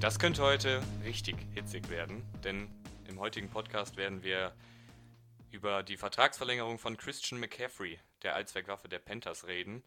Das 0.00 0.20
könnte 0.20 0.42
heute 0.44 0.80
richtig 1.04 1.34
hitzig 1.54 1.90
werden, 1.90 2.22
denn 2.44 2.68
im 3.08 3.18
heutigen 3.18 3.50
Podcast 3.50 3.96
werden 3.96 4.22
wir 4.22 4.54
über 5.50 5.82
die 5.82 5.96
Vertragsverlängerung 5.96 6.78
von 6.78 6.96
Christian 6.96 7.40
McCaffrey, 7.40 7.98
der 8.22 8.36
Allzweckwaffe 8.36 8.88
der 8.88 9.00
Panthers, 9.00 9.48
reden. 9.48 9.82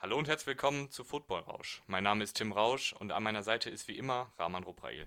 Hallo 0.00 0.18
und 0.18 0.26
herzlich 0.26 0.48
willkommen 0.48 0.90
zu 0.90 1.04
Football 1.04 1.42
Rausch. 1.42 1.82
Mein 1.86 2.02
Name 2.02 2.24
ist 2.24 2.32
Tim 2.32 2.50
Rausch 2.50 2.94
und 2.94 3.12
an 3.12 3.22
meiner 3.22 3.44
Seite 3.44 3.70
ist 3.70 3.86
wie 3.86 3.96
immer 3.96 4.32
Rahman 4.38 4.64
Ruprail. 4.64 5.06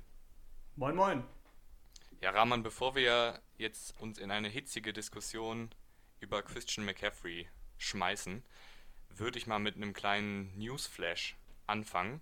Moin, 0.78 0.96
moin. 0.96 1.22
Ja, 2.22 2.30
Rahman, 2.30 2.64
bevor 2.64 2.96
wir 2.96 3.42
jetzt 3.58 4.00
uns 4.00 4.18
in 4.18 4.32
eine 4.32 4.48
hitzige 4.48 4.94
Diskussion 4.94 5.72
über 6.22 6.42
Christian 6.42 6.86
McCaffrey 6.86 7.50
schmeißen, 7.80 8.46
würde 9.10 9.38
ich 9.38 9.46
mal 9.46 9.60
mit 9.60 9.76
einem 9.76 9.92
kleinen 9.92 10.58
Newsflash 10.58 11.36
anfangen 11.68 12.22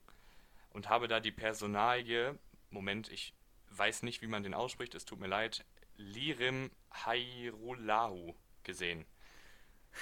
und 0.74 0.90
habe 0.90 1.08
da 1.08 1.20
die 1.20 1.32
Personalie, 1.32 2.38
Moment, 2.70 3.10
ich 3.12 3.34
weiß 3.70 4.04
nicht, 4.04 4.22
wie 4.22 4.28
man 4.28 4.44
den 4.44 4.54
ausspricht, 4.54 4.96
es 4.96 5.06
tut 5.06 5.20
mir 5.20 5.28
leid, 5.28 5.66
Lirim 5.96 6.72
Hairulahu 6.92 8.34
gesehen. 8.64 9.06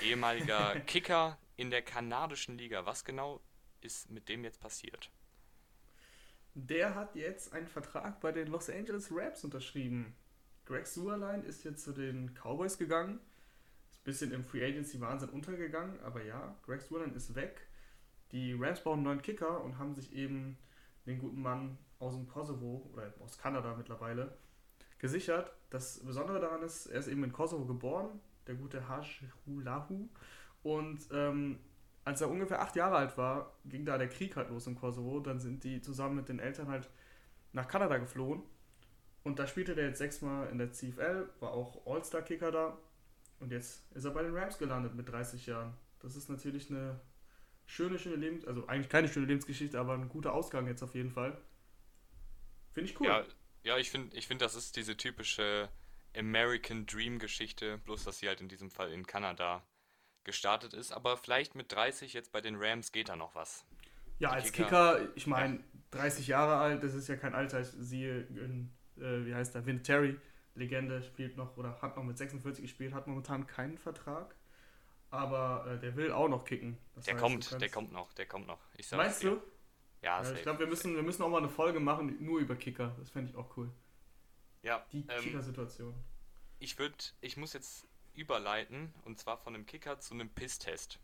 Ehemaliger 0.01 0.79
Kicker 0.87 1.37
in 1.57 1.69
der 1.69 1.81
kanadischen 1.81 2.57
Liga. 2.57 2.85
Was 2.85 3.03
genau 3.03 3.41
ist 3.81 4.09
mit 4.09 4.29
dem 4.29 4.43
jetzt 4.43 4.61
passiert? 4.61 5.11
Der 6.53 6.95
hat 6.95 7.15
jetzt 7.15 7.53
einen 7.53 7.67
Vertrag 7.67 8.19
bei 8.19 8.31
den 8.31 8.47
Los 8.47 8.69
Angeles 8.69 9.09
Rams 9.11 9.43
unterschrieben. 9.43 10.15
Greg 10.65 10.85
Suerlein 10.85 11.43
ist 11.43 11.63
jetzt 11.63 11.83
zu 11.83 11.93
den 11.93 12.33
Cowboys 12.33 12.77
gegangen. 12.77 13.19
Ist 13.89 13.99
ein 13.99 14.03
bisschen 14.03 14.31
im 14.31 14.43
Free 14.43 14.65
Agency 14.65 14.99
Wahnsinn 14.99 15.29
untergegangen, 15.29 15.99
aber 16.01 16.23
ja, 16.23 16.55
Greg 16.63 16.81
Suerlein 16.81 17.13
ist 17.13 17.35
weg. 17.35 17.67
Die 18.31 18.53
Rams 18.53 18.81
bauen 18.81 18.99
einen 18.99 19.03
neuen 19.03 19.21
Kicker 19.21 19.63
und 19.63 19.77
haben 19.77 19.93
sich 19.93 20.13
eben 20.13 20.57
den 21.05 21.19
guten 21.19 21.41
Mann 21.41 21.77
aus 21.99 22.15
dem 22.15 22.27
Kosovo 22.27 22.89
oder 22.93 23.13
aus 23.19 23.37
Kanada 23.37 23.75
mittlerweile 23.75 24.37
gesichert. 24.99 25.51
Das 25.69 25.99
Besondere 26.05 26.39
daran 26.39 26.63
ist, 26.63 26.87
er 26.87 26.99
ist 26.99 27.07
eben 27.07 27.23
in 27.23 27.31
Kosovo 27.31 27.65
geboren, 27.65 28.19
der 28.47 28.55
gute 28.55 28.87
Hashrulahu. 28.87 30.09
Und 30.63 30.99
ähm, 31.11 31.59
als 32.03 32.21
er 32.21 32.29
ungefähr 32.29 32.61
acht 32.61 32.75
Jahre 32.75 32.97
alt 32.97 33.17
war, 33.17 33.53
ging 33.65 33.85
da 33.85 33.97
der 33.97 34.09
Krieg 34.09 34.35
halt 34.35 34.49
los 34.49 34.67
im 34.67 34.75
Kosovo. 34.75 35.19
Dann 35.19 35.39
sind 35.39 35.63
die 35.63 35.81
zusammen 35.81 36.15
mit 36.15 36.29
den 36.29 36.39
Eltern 36.39 36.67
halt 36.67 36.89
nach 37.53 37.67
Kanada 37.67 37.97
geflohen. 37.97 38.43
Und 39.23 39.37
da 39.37 39.45
spielte 39.45 39.75
der 39.75 39.87
jetzt 39.87 39.99
sechsmal 39.99 40.49
in 40.49 40.57
der 40.57 40.71
CFL, 40.71 41.29
war 41.39 41.51
auch 41.51 41.85
All-Star-Kicker 41.85 42.51
da. 42.51 42.77
Und 43.39 43.51
jetzt 43.51 43.91
ist 43.95 44.05
er 44.05 44.11
bei 44.11 44.23
den 44.23 44.35
Rams 44.35 44.57
gelandet 44.57 44.95
mit 44.95 45.09
30 45.09 45.45
Jahren. 45.45 45.73
Das 45.99 46.15
ist 46.15 46.29
natürlich 46.29 46.69
eine 46.69 46.99
schöne, 47.71 47.97
schöne 47.97 48.17
Lebens... 48.17 48.45
Also 48.45 48.67
eigentlich 48.67 48.89
keine 48.89 49.07
schöne 49.07 49.25
Lebensgeschichte, 49.27 49.79
aber 49.79 49.93
ein 49.93 50.09
guter 50.09 50.33
Ausgang 50.33 50.67
jetzt 50.67 50.83
auf 50.83 50.93
jeden 50.93 51.11
Fall. 51.11 51.39
Finde 52.73 52.89
ich 52.89 52.99
cool. 52.99 53.07
Ja, 53.07 53.25
ja 53.63 53.77
ich 53.77 53.89
finde, 53.89 54.15
ich 54.15 54.27
find, 54.27 54.41
das 54.41 54.55
ist 54.55 54.75
diese 54.75 54.97
typische 54.97 55.69
American 56.15 56.85
Dream-Geschichte, 56.85 57.77
bloß 57.79 58.03
dass 58.03 58.19
sie 58.19 58.27
halt 58.27 58.41
in 58.41 58.49
diesem 58.49 58.69
Fall 58.69 58.91
in 58.91 59.07
Kanada 59.07 59.63
gestartet 60.23 60.73
ist. 60.73 60.91
Aber 60.91 61.15
vielleicht 61.17 61.55
mit 61.55 61.71
30 61.71 62.13
jetzt 62.13 62.31
bei 62.31 62.41
den 62.41 62.55
Rams 62.57 62.91
geht 62.91 63.09
da 63.09 63.15
noch 63.15 63.35
was. 63.35 63.65
Ja, 64.19 64.29
Die 64.29 64.35
als 64.35 64.51
Kicker, 64.51 64.97
Kicker 64.99 65.11
ich 65.15 65.25
meine, 65.25 65.55
ja. 65.55 65.63
30 65.91 66.27
Jahre 66.27 66.57
alt, 66.57 66.83
das 66.83 66.93
ist 66.93 67.07
ja 67.07 67.15
kein 67.15 67.33
Alter. 67.33 67.61
Ich 67.61 67.69
siehe, 67.69 68.19
äh, 68.97 69.25
wie 69.25 69.33
heißt 69.33 69.55
der, 69.55 69.65
Vinatieri, 69.65 70.19
Legende, 70.55 71.01
spielt 71.01 71.37
noch 71.37 71.55
oder 71.55 71.81
hat 71.81 71.95
noch 71.95 72.03
mit 72.03 72.17
46 72.17 72.63
gespielt, 72.63 72.93
hat 72.93 73.07
momentan 73.07 73.47
keinen 73.47 73.77
Vertrag. 73.77 74.35
Aber 75.11 75.65
äh, 75.67 75.79
der 75.79 75.95
will 75.95 76.11
auch 76.11 76.29
noch 76.29 76.45
kicken. 76.45 76.77
Das 76.95 77.05
der 77.05 77.15
heißt, 77.15 77.23
kommt, 77.23 77.61
der 77.61 77.69
kommt 77.69 77.91
noch, 77.91 78.11
der 78.13 78.25
kommt 78.25 78.47
noch. 78.47 78.59
Meinst 78.91 79.23
du? 79.23 79.41
Ja, 80.01 80.23
ja 80.23 80.31
ich 80.31 80.41
glaube, 80.41 80.59
wir 80.59 80.67
müssen, 80.67 80.95
wir 80.95 81.03
müssen 81.03 81.21
auch 81.21 81.29
mal 81.29 81.39
eine 81.39 81.49
Folge 81.49 81.79
machen, 81.79 82.17
nur 82.23 82.39
über 82.39 82.55
Kicker. 82.55 82.95
Das 82.97 83.09
fände 83.09 83.29
ich 83.29 83.37
auch 83.37 83.55
cool. 83.57 83.69
Ja. 84.63 84.85
Die 84.91 85.05
ähm, 85.07 85.21
Kicker-Situation. 85.21 85.93
Ich 86.59 86.79
würde, 86.79 86.95
ich 87.19 87.37
muss 87.37 87.53
jetzt 87.53 87.87
überleiten 88.13 88.93
und 89.03 89.19
zwar 89.19 89.37
von 89.37 89.53
einem 89.55 89.65
Kicker 89.65 89.99
zu 89.99 90.13
einem 90.13 90.29
Piss-Test. 90.29 90.99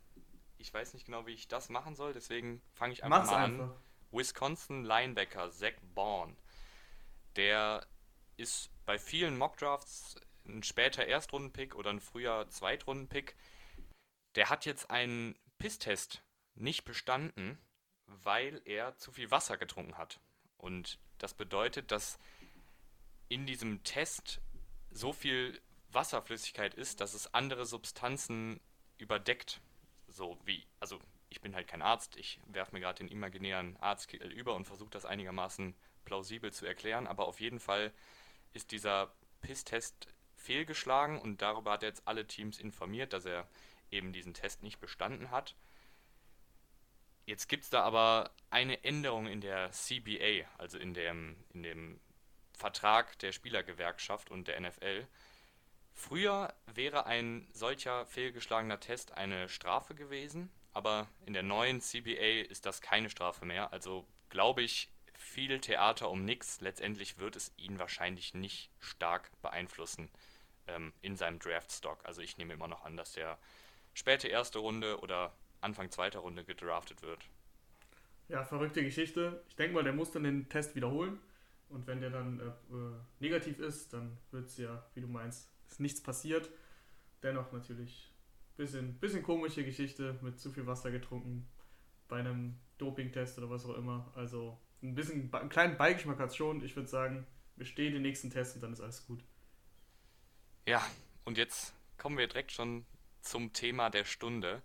Ich 0.56 0.72
weiß 0.72 0.94
nicht 0.94 1.06
genau, 1.06 1.26
wie 1.26 1.32
ich 1.34 1.48
das 1.48 1.68
machen 1.68 1.94
soll, 1.94 2.12
deswegen 2.12 2.62
fange 2.72 2.92
ich 2.92 3.04
einfach 3.04 3.18
Mach's 3.18 3.30
mal 3.30 3.44
einfach. 3.44 3.64
an. 3.64 3.74
Wisconsin 4.10 4.84
Linebacker 4.84 5.50
Zach 5.50 5.74
Bourne. 5.94 6.34
Der 7.36 7.86
ist 8.36 8.70
bei 8.86 8.98
vielen 8.98 9.36
Mockdrafts 9.36 10.16
ein 10.46 10.62
später 10.62 11.06
Erstrundenpick 11.06 11.74
oder 11.74 11.90
ein 11.90 12.00
früher 12.00 12.48
Zweitrundenpick. 12.48 13.36
Der 14.38 14.50
hat 14.50 14.66
jetzt 14.66 14.92
einen 14.92 15.34
Pisstest 15.58 16.22
nicht 16.54 16.84
bestanden, 16.84 17.58
weil 18.06 18.62
er 18.66 18.96
zu 18.96 19.10
viel 19.10 19.32
Wasser 19.32 19.56
getrunken 19.56 19.98
hat. 19.98 20.20
Und 20.56 21.00
das 21.18 21.34
bedeutet, 21.34 21.90
dass 21.90 22.20
in 23.28 23.46
diesem 23.46 23.82
Test 23.82 24.40
so 24.92 25.12
viel 25.12 25.60
Wasserflüssigkeit 25.90 26.74
ist, 26.74 27.00
dass 27.00 27.14
es 27.14 27.34
andere 27.34 27.66
Substanzen 27.66 28.60
überdeckt. 28.96 29.60
So 30.06 30.38
wie, 30.44 30.64
also 30.78 31.00
ich 31.30 31.40
bin 31.40 31.56
halt 31.56 31.66
kein 31.66 31.82
Arzt, 31.82 32.16
ich 32.16 32.38
werfe 32.46 32.76
mir 32.76 32.80
gerade 32.80 32.98
den 32.98 33.08
imaginären 33.08 33.76
Arztkittel 33.78 34.30
über 34.30 34.54
und 34.54 34.66
versuche 34.66 34.90
das 34.90 35.04
einigermaßen 35.04 35.74
plausibel 36.04 36.52
zu 36.52 36.64
erklären, 36.64 37.08
aber 37.08 37.26
auf 37.26 37.40
jeden 37.40 37.58
Fall 37.58 37.92
ist 38.52 38.70
dieser 38.70 39.12
Pisstest 39.40 40.06
fehlgeschlagen 40.36 41.20
und 41.20 41.42
darüber 41.42 41.72
hat 41.72 41.82
er 41.82 41.88
jetzt 41.88 42.06
alle 42.06 42.24
Teams 42.24 42.60
informiert, 42.60 43.12
dass 43.12 43.24
er 43.24 43.48
eben 43.90 44.12
diesen 44.12 44.34
Test 44.34 44.62
nicht 44.62 44.80
bestanden 44.80 45.30
hat. 45.30 45.54
Jetzt 47.26 47.48
gibt 47.48 47.64
es 47.64 47.70
da 47.70 47.82
aber 47.82 48.30
eine 48.48 48.84
Änderung 48.84 49.26
in 49.26 49.40
der 49.40 49.70
CBA, 49.70 50.48
also 50.56 50.78
in 50.78 50.94
dem, 50.94 51.36
in 51.52 51.62
dem 51.62 52.00
Vertrag 52.54 53.18
der 53.18 53.32
Spielergewerkschaft 53.32 54.30
und 54.30 54.48
der 54.48 54.60
NFL. 54.60 55.06
Früher 55.92 56.54
wäre 56.66 57.06
ein 57.06 57.46
solcher 57.52 58.06
fehlgeschlagener 58.06 58.80
Test 58.80 59.12
eine 59.12 59.48
Strafe 59.48 59.94
gewesen, 59.94 60.50
aber 60.72 61.08
in 61.26 61.34
der 61.34 61.42
neuen 61.42 61.80
CBA 61.80 62.48
ist 62.48 62.64
das 62.64 62.80
keine 62.80 63.10
Strafe 63.10 63.44
mehr. 63.44 63.72
Also 63.72 64.06
glaube 64.28 64.62
ich, 64.62 64.88
viel 65.14 65.60
Theater 65.60 66.08
um 66.08 66.24
nichts. 66.24 66.60
Letztendlich 66.60 67.18
wird 67.18 67.36
es 67.36 67.52
ihn 67.56 67.78
wahrscheinlich 67.78 68.34
nicht 68.34 68.70
stark 68.78 69.30
beeinflussen 69.42 70.08
ähm, 70.68 70.92
in 71.02 71.16
seinem 71.16 71.40
Draftstock. 71.40 71.98
Also 72.04 72.22
ich 72.22 72.38
nehme 72.38 72.54
immer 72.54 72.68
noch 72.68 72.84
an, 72.84 72.96
dass 72.96 73.12
der 73.12 73.38
späte 73.98 74.28
erste 74.28 74.60
Runde 74.60 75.00
oder 75.00 75.32
Anfang 75.60 75.90
zweiter 75.90 76.20
Runde 76.20 76.44
gedraftet 76.44 77.02
wird. 77.02 77.18
Ja, 78.28 78.44
verrückte 78.44 78.82
Geschichte. 78.82 79.42
Ich 79.48 79.56
denke 79.56 79.74
mal, 79.74 79.82
der 79.82 79.92
muss 79.92 80.12
dann 80.12 80.22
den 80.22 80.48
Test 80.48 80.76
wiederholen. 80.76 81.18
Und 81.68 81.86
wenn 81.86 82.00
der 82.00 82.10
dann 82.10 82.40
äh, 82.40 82.44
äh 82.44 82.92
negativ 83.18 83.58
ist, 83.58 83.92
dann 83.92 84.16
wird 84.30 84.46
es 84.46 84.56
ja, 84.56 84.86
wie 84.94 85.00
du 85.00 85.08
meinst, 85.08 85.50
ist 85.68 85.80
nichts 85.80 86.02
passiert. 86.02 86.48
Dennoch 87.22 87.52
natürlich 87.52 88.14
ein 88.52 88.56
bisschen, 88.56 88.94
bisschen 89.00 89.22
komische 89.22 89.64
Geschichte 89.64 90.18
mit 90.22 90.38
zu 90.38 90.50
viel 90.50 90.66
Wasser 90.66 90.90
getrunken 90.90 91.48
bei 92.06 92.20
einem 92.20 92.58
Dopingtest 92.78 93.36
oder 93.38 93.50
was 93.50 93.66
auch 93.66 93.76
immer. 93.76 94.10
Also 94.14 94.58
ein 94.82 94.94
bisschen 94.94 95.34
einen 95.34 95.48
kleinen 95.48 95.76
Beigeschmack 95.76 96.18
hat 96.18 96.30
es 96.30 96.36
schon. 96.36 96.62
Ich 96.64 96.76
würde 96.76 96.88
sagen, 96.88 97.26
wir 97.56 97.66
stehen 97.66 97.92
den 97.92 98.02
nächsten 98.02 98.30
Test 98.30 98.54
und 98.54 98.62
dann 98.62 98.72
ist 98.72 98.80
alles 98.80 99.06
gut. 99.06 99.22
Ja, 100.66 100.82
und 101.24 101.36
jetzt 101.36 101.74
kommen 101.96 102.16
wir 102.16 102.28
direkt 102.28 102.52
schon 102.52 102.86
zum 103.28 103.52
Thema 103.52 103.90
der 103.90 104.04
Stunde. 104.04 104.62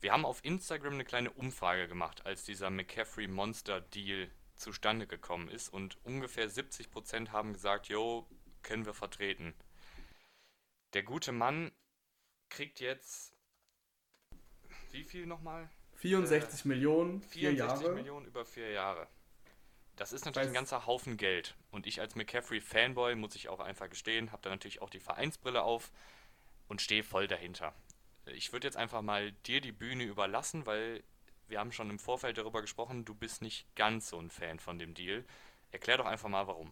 Wir 0.00 0.12
haben 0.12 0.24
auf 0.24 0.44
Instagram 0.44 0.94
eine 0.94 1.04
kleine 1.04 1.30
Umfrage 1.30 1.88
gemacht, 1.88 2.26
als 2.26 2.44
dieser 2.44 2.70
McCaffrey 2.70 3.28
Monster 3.28 3.80
Deal 3.80 4.30
zustande 4.56 5.06
gekommen 5.06 5.48
ist 5.48 5.68
und 5.70 5.98
ungefähr 6.04 6.50
70% 6.50 7.30
haben 7.30 7.54
gesagt, 7.54 7.88
jo, 7.88 8.28
können 8.62 8.84
wir 8.84 8.94
vertreten. 8.94 9.54
Der 10.92 11.02
gute 11.02 11.32
Mann 11.32 11.72
kriegt 12.50 12.80
jetzt 12.80 13.34
wie 14.92 15.04
viel 15.04 15.26
nochmal? 15.26 15.70
64 15.96 16.64
äh, 16.64 16.68
Millionen, 16.68 17.22
64 17.22 17.82
Jahre. 17.82 17.94
Millionen 17.94 18.26
über 18.26 18.44
vier 18.44 18.70
Jahre. 18.70 19.08
Das 19.96 20.12
ist 20.12 20.24
natürlich 20.24 20.46
Weiß. 20.46 20.50
ein 20.50 20.54
ganzer 20.54 20.86
Haufen 20.86 21.16
Geld. 21.16 21.56
Und 21.70 21.86
ich 21.86 22.00
als 22.00 22.16
McCaffrey-Fanboy, 22.16 23.14
muss 23.14 23.34
ich 23.34 23.48
auch 23.48 23.60
einfach 23.60 23.88
gestehen, 23.88 24.32
habe 24.32 24.42
da 24.42 24.50
natürlich 24.50 24.82
auch 24.82 24.90
die 24.90 25.00
Vereinsbrille 25.00 25.62
auf 25.62 25.92
und 26.70 26.80
stehe 26.80 27.02
voll 27.02 27.26
dahinter. 27.26 27.74
Ich 28.26 28.52
würde 28.52 28.66
jetzt 28.66 28.76
einfach 28.76 29.02
mal 29.02 29.32
dir 29.44 29.60
die 29.60 29.72
Bühne 29.72 30.04
überlassen, 30.04 30.64
weil 30.66 31.02
wir 31.48 31.58
haben 31.58 31.72
schon 31.72 31.90
im 31.90 31.98
Vorfeld 31.98 32.38
darüber 32.38 32.60
gesprochen, 32.62 33.04
du 33.04 33.12
bist 33.12 33.42
nicht 33.42 33.66
ganz 33.74 34.08
so 34.08 34.18
ein 34.18 34.30
Fan 34.30 34.60
von 34.60 34.78
dem 34.78 34.94
Deal. 34.94 35.24
Erklär 35.72 35.98
doch 35.98 36.06
einfach 36.06 36.28
mal 36.28 36.46
warum. 36.46 36.70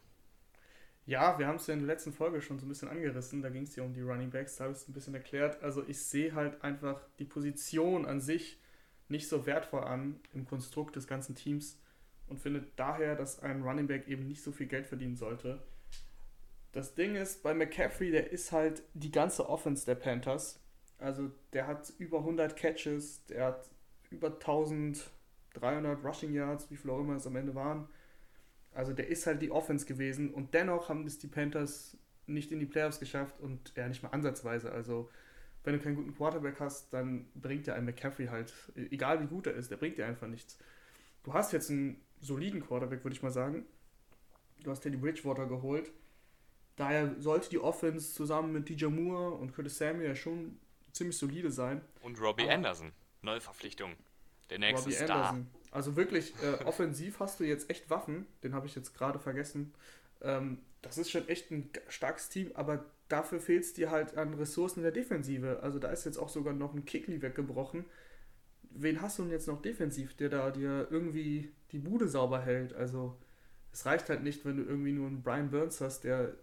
Ja, 1.05 1.39
wir 1.39 1.49
haben 1.49 1.57
es 1.57 1.67
ja 1.67 1.75
in 1.75 1.81
der 1.81 1.89
letzten 1.89 2.13
Folge 2.13 2.41
schon 2.41 2.61
so 2.61 2.67
ein 2.67 2.69
bisschen 2.69 2.89
angerissen. 2.89 3.43
Da 3.43 3.49
ging 3.49 3.65
es 3.65 3.75
ja 3.75 3.83
um 3.83 3.93
die 3.93 4.03
Running 4.03 4.31
Backs, 4.31 4.57
da 4.57 4.65
habe 4.65 4.73
ich 4.73 4.81
es 4.81 4.89
ein 4.89 4.93
bisschen 4.93 5.15
erklärt. 5.15 5.61
Also 5.63 5.85
ich 5.89 6.01
sehe 6.01 6.35
halt 6.35 6.63
einfach 6.63 7.01
die 7.19 7.25
Position 7.25 8.07
an 8.07 8.21
sich 8.21 8.59
nicht 9.09 9.29
so 9.29 9.47
wertvoll 9.47 9.83
an 9.83 10.21
im 10.33 10.45
Konstrukt 10.45 10.95
des 10.95 11.09
ganzen 11.09 11.35
Teams 11.35 11.81
und 12.29 12.39
finde 12.39 12.65
daher, 12.77 13.17
dass 13.17 13.41
ein 13.41 13.63
Running 13.63 13.89
Back 13.89 14.07
eben 14.07 14.29
nicht 14.29 14.43
so 14.43 14.53
viel 14.53 14.67
Geld 14.67 14.87
verdienen 14.87 15.17
sollte. 15.17 15.61
Das 16.79 16.95
Ding 16.95 17.17
ist, 17.17 17.43
bei 17.43 17.55
McCaffrey, 17.55 18.13
der 18.13 18.31
ist 18.31 18.53
halt 18.53 18.85
die 18.95 19.11
ganze 19.11 19.49
Offense 19.49 19.85
der 19.85 19.97
Panthers. 19.97 20.61
Also 20.99 21.29
der 21.53 21.67
hat 21.67 21.93
über 21.99 22.19
100 22.19 22.55
Catches, 22.55 23.25
der 23.25 23.47
hat 23.47 23.69
über 24.11 24.29
1300 24.29 26.05
Rushing 26.05 26.33
Yards, 26.33 26.71
wie 26.71 26.77
viel 26.77 26.93
auch 26.93 27.01
immer 27.01 27.17
es 27.17 27.27
am 27.27 27.35
Ende 27.35 27.57
waren. 27.57 27.89
Also 28.73 28.93
der 28.93 29.09
ist 29.09 29.27
halt 29.27 29.43
die 29.43 29.51
Offense 29.51 29.87
gewesen 29.87 30.33
und 30.33 30.55
dennoch 30.55 30.89
haben 30.89 31.05
es 31.05 31.19
die 31.19 31.27
Panthers 31.27 31.97
nicht 32.29 32.53
in 32.53 32.61
die 32.61 32.67
Playoffs 32.67 33.01
geschafft 33.01 33.41
und 33.41 33.73
ja, 33.77 33.89
nicht 33.89 34.05
mal 34.05 34.11
ansatzweise. 34.11 34.71
Also 34.71 35.11
wenn 35.65 35.73
du 35.73 35.81
keinen 35.81 35.97
guten 35.97 36.15
Quarterback 36.15 36.61
hast, 36.61 36.93
dann 36.93 37.27
bringt 37.35 37.67
dir 37.67 37.75
ein 37.75 37.87
McCaffrey 37.87 38.29
halt, 38.29 38.55
egal 38.77 39.21
wie 39.21 39.27
gut 39.27 39.49
er 39.49 39.55
ist, 39.55 39.73
der 39.73 39.79
bringt 39.79 39.99
dir 39.99 40.07
einfach 40.07 40.29
nichts. 40.29 40.57
Du 41.25 41.35
hast 41.35 41.53
jetzt 41.53 41.71
einen 41.71 42.01
soliden 42.21 42.65
Quarterback, 42.65 43.03
würde 43.03 43.17
ich 43.17 43.23
mal 43.25 43.33
sagen. 43.33 43.67
Du 44.63 44.71
hast 44.71 44.83
Teddy 44.83 44.97
Bridgewater 44.97 45.49
geholt. 45.49 45.91
Daher 46.79 47.15
sollte 47.19 47.51
die 47.51 47.59
Offense 47.59 48.15
zusammen 48.15 48.53
mit 48.53 48.69
DJ 48.69 48.87
Moore 48.87 49.33
und 49.33 49.53
Curtis 49.53 49.79
Samuel 49.79 50.09
ja 50.09 50.15
schon 50.15 50.59
ziemlich 50.93 51.19
solide 51.19 51.51
sein. 51.51 51.83
Und 52.03 52.21
Robbie 52.21 52.45
Aber 52.45 52.53
Anderson, 52.53 52.93
neue 53.23 53.41
Verpflichtung. 53.41 53.93
Der 54.49 54.61
nächste 54.61 54.89
Robbie 54.89 55.05
Star. 55.05 55.31
Anderson. 55.31 55.47
Also 55.73 55.97
wirklich, 55.97 56.33
äh, 56.43 56.65
offensiv 56.65 57.19
hast 57.21 57.41
du 57.41 57.45
jetzt 57.45 57.69
echt 57.69 57.91
Waffen. 57.91 58.27
Den 58.43 58.55
habe 58.55 58.67
ich 58.67 58.77
jetzt 58.77 58.95
gerade 58.95 59.19
vergessen. 59.19 59.75
Ähm, 60.23 60.59
das 60.81 60.99
ist 60.99 61.11
schon 61.11 61.29
echt 61.29 61.51
ein 61.51 61.69
starkes 61.89 62.29
Team, 62.29 62.53
aber 62.55 62.85
dafür 63.09 63.41
fehlt 63.41 63.65
es 63.65 63.75
dir 63.75 63.91
halt 63.91 64.17
an 64.17 64.35
Ressourcen 64.35 64.79
in 64.79 64.85
der 64.85 64.93
Defensive. 64.93 65.61
Also 65.63 65.81
da 65.81 65.91
ist 65.91 66.05
jetzt 66.05 66.19
auch 66.19 66.29
sogar 66.29 66.55
noch 66.55 66.75
ein 66.75 66.85
Kickly 66.85 67.21
weggebrochen. 67.21 67.85
Wen 68.71 69.03
hast 69.03 69.19
du 69.19 69.23
denn 69.25 69.33
jetzt 69.33 69.49
noch 69.49 69.61
defensiv, 69.61 70.15
der 70.15 70.29
da 70.29 70.51
dir 70.53 70.87
irgendwie 70.91 71.53
die 71.73 71.79
Bude 71.79 72.07
sauber 72.07 72.41
hält? 72.41 72.73
Also 72.73 73.19
es 73.73 73.85
reicht 73.85 74.09
halt 74.09 74.23
nicht, 74.23 74.45
wenn 74.45 74.57
du 74.57 74.63
irgendwie 74.63 74.93
nur 74.93 75.09
einen 75.09 75.23
Brian 75.23 75.51
Burns 75.51 75.81
hast, 75.81 76.05
der 76.05 76.35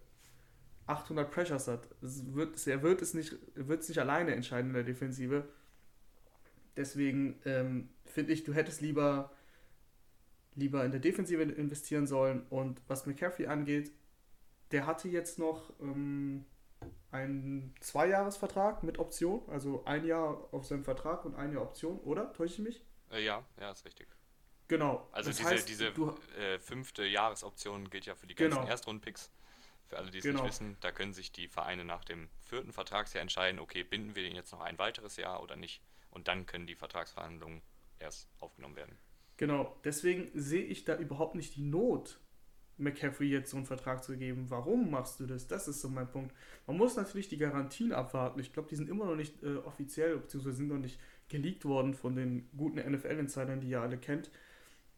800 0.86 1.30
Pressures 1.30 1.68
hat. 1.68 1.88
Es 2.02 2.34
wird, 2.34 2.66
er 2.66 2.82
wird 2.82 3.02
es 3.02 3.14
nicht, 3.14 3.36
wird 3.54 3.82
es 3.82 3.88
nicht 3.88 3.98
alleine 3.98 4.34
entscheiden 4.34 4.68
in 4.68 4.74
der 4.74 4.84
Defensive. 4.84 5.48
Deswegen 6.76 7.40
ähm, 7.44 7.88
finde 8.04 8.32
ich, 8.32 8.44
du 8.44 8.52
hättest 8.52 8.80
lieber, 8.80 9.32
lieber 10.54 10.84
in 10.84 10.92
der 10.92 11.00
Defensive 11.00 11.42
investieren 11.42 12.06
sollen. 12.06 12.46
Und 12.50 12.80
was 12.86 13.06
McCaffrey 13.06 13.46
angeht, 13.46 13.92
der 14.70 14.86
hatte 14.86 15.08
jetzt 15.08 15.38
noch 15.38 15.72
ähm, 15.80 16.44
einen 17.10 17.74
Zweijahresvertrag 17.80 18.82
mit 18.82 18.98
Option, 18.98 19.42
also 19.48 19.84
ein 19.84 20.04
Jahr 20.04 20.48
auf 20.52 20.66
seinem 20.66 20.84
Vertrag 20.84 21.24
und 21.24 21.34
eine 21.34 21.60
Option, 21.60 21.98
oder? 22.00 22.32
Täusche 22.32 22.54
ich 22.54 22.58
mich? 22.60 22.84
Äh, 23.10 23.24
ja, 23.24 23.44
ja, 23.58 23.70
ist 23.70 23.84
richtig. 23.84 24.08
Genau. 24.68 25.08
Also 25.12 25.30
das 25.30 25.38
diese, 25.38 25.48
heißt, 25.48 25.68
diese 25.68 25.92
du, 25.92 26.14
äh, 26.38 26.58
fünfte 26.58 27.04
Jahresoption 27.04 27.88
gilt 27.88 28.06
ja 28.06 28.14
für 28.14 28.26
die 28.26 28.34
ganzen 28.34 28.58
genau. 28.58 28.68
Erstrundenpicks. 28.68 29.30
Für 29.88 29.98
alle, 29.98 30.10
die 30.10 30.18
es 30.18 30.24
genau. 30.24 30.42
nicht 30.42 30.50
wissen, 30.50 30.76
da 30.80 30.90
können 30.90 31.12
sich 31.12 31.32
die 31.32 31.48
Vereine 31.48 31.84
nach 31.84 32.04
dem 32.04 32.28
vierten 32.40 32.72
Vertragsjahr 32.72 33.22
entscheiden, 33.22 33.60
okay, 33.60 33.84
binden 33.84 34.16
wir 34.16 34.22
den 34.22 34.34
jetzt 34.34 34.52
noch 34.52 34.60
ein 34.60 34.78
weiteres 34.78 35.16
Jahr 35.16 35.42
oder 35.42 35.56
nicht. 35.56 35.80
Und 36.10 36.28
dann 36.28 36.46
können 36.46 36.66
die 36.66 36.74
Vertragsverhandlungen 36.74 37.62
erst 37.98 38.28
aufgenommen 38.40 38.76
werden. 38.76 38.98
Genau, 39.36 39.78
deswegen 39.84 40.30
sehe 40.34 40.64
ich 40.64 40.84
da 40.84 40.96
überhaupt 40.96 41.34
nicht 41.34 41.56
die 41.56 41.62
Not, 41.62 42.18
McCaffrey 42.78 43.28
jetzt 43.28 43.50
so 43.50 43.56
einen 43.56 43.66
Vertrag 43.66 44.04
zu 44.04 44.16
geben. 44.16 44.50
Warum 44.50 44.90
machst 44.90 45.20
du 45.20 45.26
das? 45.26 45.46
Das 45.46 45.68
ist 45.68 45.80
so 45.80 45.88
mein 45.88 46.10
Punkt. 46.10 46.34
Man 46.66 46.76
muss 46.76 46.96
natürlich 46.96 47.28
die 47.28 47.38
Garantien 47.38 47.92
abwarten. 47.92 48.40
Ich 48.40 48.52
glaube, 48.52 48.68
die 48.68 48.76
sind 48.76 48.88
immer 48.88 49.06
noch 49.06 49.16
nicht 49.16 49.42
äh, 49.42 49.56
offiziell, 49.56 50.18
beziehungsweise 50.18 50.56
sind 50.56 50.68
noch 50.68 50.78
nicht 50.78 51.00
geleakt 51.28 51.64
worden 51.64 51.94
von 51.94 52.14
den 52.14 52.48
guten 52.56 52.78
NFL-Insidern, 52.78 53.60
die 53.60 53.70
ihr 53.70 53.80
alle 53.80 53.98
kennt. 53.98 54.30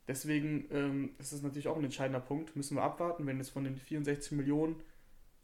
Deswegen 0.08 0.66
ähm, 0.72 1.10
ist 1.18 1.32
das 1.34 1.42
natürlich 1.42 1.68
auch 1.68 1.76
ein 1.76 1.84
entscheidender 1.84 2.20
Punkt. 2.20 2.56
Müssen 2.56 2.76
wir 2.76 2.82
abwarten, 2.82 3.26
wenn 3.26 3.38
es 3.38 3.50
von 3.50 3.64
den 3.64 3.76
64 3.76 4.32
Millionen, 4.32 4.82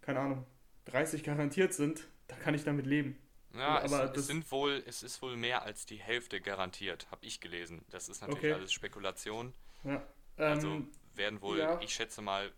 keine 0.01 0.21
Ahnung, 0.21 0.47
30 0.87 1.23
garantiert 1.23 1.75
sind, 1.75 2.07
dann 2.29 2.41
kann 2.41 2.55
ich 2.55 2.65
damit 2.65 2.87
leben. 2.87 3.19
Ja, 3.55 3.83
aber 3.83 4.11
es, 4.11 4.19
es, 4.19 4.27
sind 4.27 4.51
wohl, 4.51 4.83
es 4.87 5.03
ist 5.03 5.21
wohl 5.23 5.37
mehr 5.37 5.63
als 5.63 5.87
die 5.87 5.97
Hälfte 5.97 6.41
garantiert, 6.41 7.07
habe 7.11 7.25
ich 7.25 7.41
gelesen. 7.41 7.85
Das 7.91 8.09
ist 8.09 8.23
natürlich 8.23 8.45
okay. 8.45 8.53
alles 8.55 8.73
Spekulation. 8.73 9.53
Ja. 9.85 10.03
Also 10.37 10.69
ähm, 10.69 10.89
werden 11.15 11.41
wohl, 11.43 11.59
ja. 11.59 11.81
ich 11.81 11.95
schätze 11.95 12.23
mal, 12.23 12.51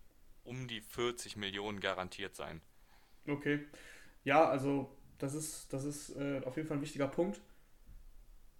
um 0.43 0.67
die 0.67 0.81
40 0.81 1.35
Millionen 1.35 1.81
garantiert 1.81 2.35
sein. 2.35 2.61
Okay. 3.27 3.59
Ja, 4.23 4.47
also 4.47 4.89
das 5.17 5.33
ist, 5.33 5.71
das 5.73 5.83
ist 5.83 6.15
äh, 6.15 6.41
auf 6.45 6.55
jeden 6.55 6.67
Fall 6.67 6.77
ein 6.77 6.81
wichtiger 6.81 7.07
Punkt. 7.07 7.41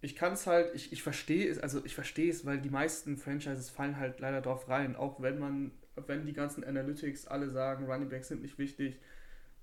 Ich 0.01 0.15
kann 0.15 0.33
es 0.33 0.45
halt, 0.45 0.75
ich, 0.75 0.91
ich 0.93 1.01
verstehe 1.03 1.49
es, 1.49 1.59
also 1.59 1.83
ich 1.83 1.95
verstehe 1.95 2.29
es, 2.29 2.45
weil 2.45 2.59
die 2.59 2.69
meisten 2.69 3.17
Franchises 3.17 3.69
fallen 3.69 3.97
halt 3.97 4.19
leider 4.19 4.41
drauf 4.41 4.69
rein, 4.69 4.95
auch 4.95 5.21
wenn 5.21 5.39
man, 5.39 5.71
wenn 5.95 6.25
die 6.25 6.33
ganzen 6.33 6.63
Analytics 6.63 7.27
alle 7.27 7.49
sagen, 7.49 7.85
Running 7.85 8.09
Backs 8.09 8.27
sind 8.27 8.41
nicht 8.43 8.59
wichtig. 8.59 8.99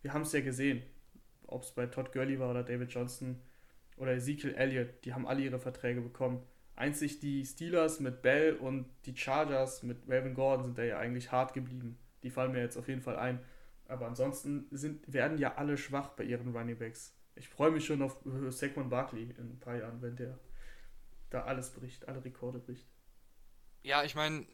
Wir 0.03 0.13
haben 0.13 0.23
es 0.23 0.33
ja 0.33 0.41
gesehen, 0.41 0.83
ob 1.47 1.63
es 1.63 1.71
bei 1.71 1.87
Todd 1.87 2.13
Gurley 2.13 2.39
war 2.41 2.51
oder 2.51 2.65
David 2.65 2.91
Johnson 2.91 3.41
oder 3.97 4.15
Ezekiel 4.15 4.55
Elliott, 4.55 5.05
die 5.05 5.15
haben 5.15 5.27
alle 5.27 5.43
ihre 5.43 5.61
Verträge 5.61 6.01
bekommen. 6.01 6.43
Einzig 6.77 7.21
die 7.21 7.45
Steelers 7.47 8.01
mit 8.01 8.23
Bell 8.23 8.55
und 8.57 8.87
die 9.07 9.17
Chargers 9.17 9.85
mit 9.85 10.09
Melvin 10.09 10.35
Gordon 10.35 10.65
sind 10.65 10.79
da 10.79 10.83
ja 10.83 10.99
eigentlich 10.99 11.31
hart 11.31 11.55
geblieben. 11.55 11.97
Die 12.25 12.31
fallen 12.31 12.51
mir 12.51 12.61
jetzt 12.61 12.77
auf 12.77 12.89
jeden 12.89 13.03
Fall 13.03 13.17
ein. 13.17 13.39
Aber 13.87 14.07
ansonsten 14.07 14.67
sind, 14.73 15.13
werden 15.13 15.39
ja 15.39 15.55
alle 15.55 15.77
schwach 15.77 16.09
bei 16.11 16.25
ihren 16.25 16.57
Running 16.57 16.77
Backs. 16.77 17.14
Ich 17.37 17.49
freue 17.49 17.71
mich 17.71 17.85
schon 17.85 18.03
auf 18.03 18.25
äh, 18.27 18.51
Saquon 18.51 18.89
Barkley 18.89 19.35
in 19.37 19.53
ein 19.53 19.61
paar 19.61 19.77
Jahren, 19.77 20.01
wenn 20.03 20.17
der 20.17 20.39
da 21.31 21.45
alles 21.45 21.71
bricht, 21.73 22.07
alle 22.07 22.25
Rekorde 22.25 22.59
bricht. 22.59 22.87
Ja, 23.83 24.05
ich 24.05 24.15
meine, 24.15 24.47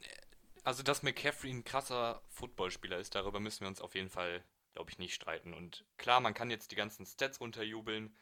also 0.64 0.82
dass 0.82 1.02
McCaffrey 1.02 1.50
ein 1.50 1.64
krasser 1.64 2.22
Footballspieler 2.28 2.98
ist, 2.98 3.14
darüber 3.14 3.40
müssen 3.40 3.60
wir 3.60 3.68
uns 3.68 3.80
auf 3.80 3.94
jeden 3.94 4.10
Fall, 4.10 4.42
glaube 4.72 4.90
ich, 4.90 4.98
nicht 4.98 5.14
streiten. 5.14 5.52
Und 5.52 5.84
klar, 5.98 6.20
man 6.20 6.34
kann 6.34 6.50
jetzt 6.50 6.70
die 6.70 6.76
ganzen 6.76 7.06
Stats 7.06 7.40
runterjubeln 7.40 8.14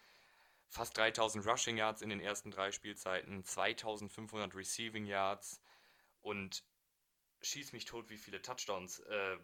fast 0.68 0.96
3000 0.96 1.46
Rushing 1.46 1.76
Yards 1.76 2.02
in 2.02 2.10
den 2.10 2.20
ersten 2.20 2.50
drei 2.50 2.72
Spielzeiten, 2.72 3.44
2500 3.44 4.54
Receiving 4.54 5.06
Yards 5.06 5.62
und 6.20 6.62
schieß 7.40 7.72
mich 7.72 7.84
tot, 7.84 8.10
wie 8.10 8.18
viele 8.18 8.42
Touchdowns. 8.42 9.00
Äh, 9.00 9.38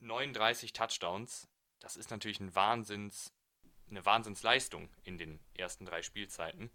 39 0.00 0.72
Touchdowns. 0.72 1.48
Das 1.80 1.96
ist 1.96 2.10
natürlich 2.10 2.40
ein 2.40 2.54
Wahnsinns, 2.54 3.32
eine 3.92 4.04
Wahnsinnsleistung 4.04 4.90
in 5.04 5.18
den 5.18 5.40
ersten 5.54 5.84
drei 5.84 6.02
Spielzeiten. 6.02 6.70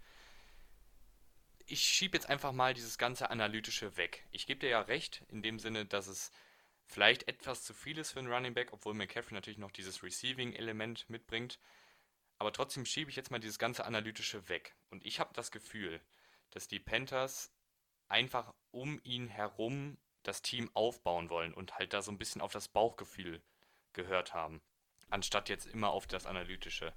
Ich 1.66 1.82
schiebe 1.82 2.16
jetzt 2.16 2.30
einfach 2.30 2.54
mal 2.54 2.74
dieses 2.74 2.98
ganze 2.98 3.30
Analytische 3.30 3.98
weg. 3.98 4.26
Ich 4.32 4.48
gebe 4.48 4.62
dir 4.62 4.70
ja 4.70 4.82
recht, 4.82 5.26
in 5.28 5.42
dem 5.42 5.60
Sinne, 5.60 5.86
dass 5.86 6.08
es 6.08 6.32
vielleicht 6.86 7.28
etwas 7.28 7.64
zu 7.64 7.74
viel 7.74 7.98
ist 7.98 8.12
für 8.12 8.20
einen 8.20 8.32
Running 8.32 8.54
Back, 8.54 8.72
obwohl 8.72 8.94
McCaffrey 8.94 9.34
natürlich 9.34 9.58
noch 9.58 9.72
dieses 9.72 10.02
Receiving-Element 10.02 11.10
mitbringt. 11.10 11.60
Aber 12.40 12.54
trotzdem 12.54 12.86
schiebe 12.86 13.10
ich 13.10 13.18
jetzt 13.18 13.32
mal 13.32 13.40
dieses 13.40 13.60
ganze 13.60 13.86
Analytische 13.86 14.48
weg. 14.48 14.76
Und 14.90 15.06
ich 15.06 15.20
habe 15.20 15.34
das 15.34 15.52
Gefühl, 15.52 16.00
dass 16.52 16.68
die 16.68 16.80
Panthers 16.80 17.52
einfach 18.08 18.54
um 18.72 19.02
ihn 19.04 19.28
herum 19.28 19.98
das 20.24 20.42
Team 20.42 20.70
aufbauen 20.74 21.30
wollen 21.30 21.54
und 21.54 21.78
halt 21.78 21.94
da 21.94 22.02
so 22.02 22.12
ein 22.12 22.18
bisschen 22.18 22.42
auf 22.42 22.52
das 22.52 22.68
Bauchgefühl 22.68 23.42
gehört 23.94 24.34
haben, 24.34 24.62
anstatt 25.10 25.50
jetzt 25.50 25.66
immer 25.66 25.90
auf 25.90 26.08
das 26.08 26.26
Analytische. 26.26 26.94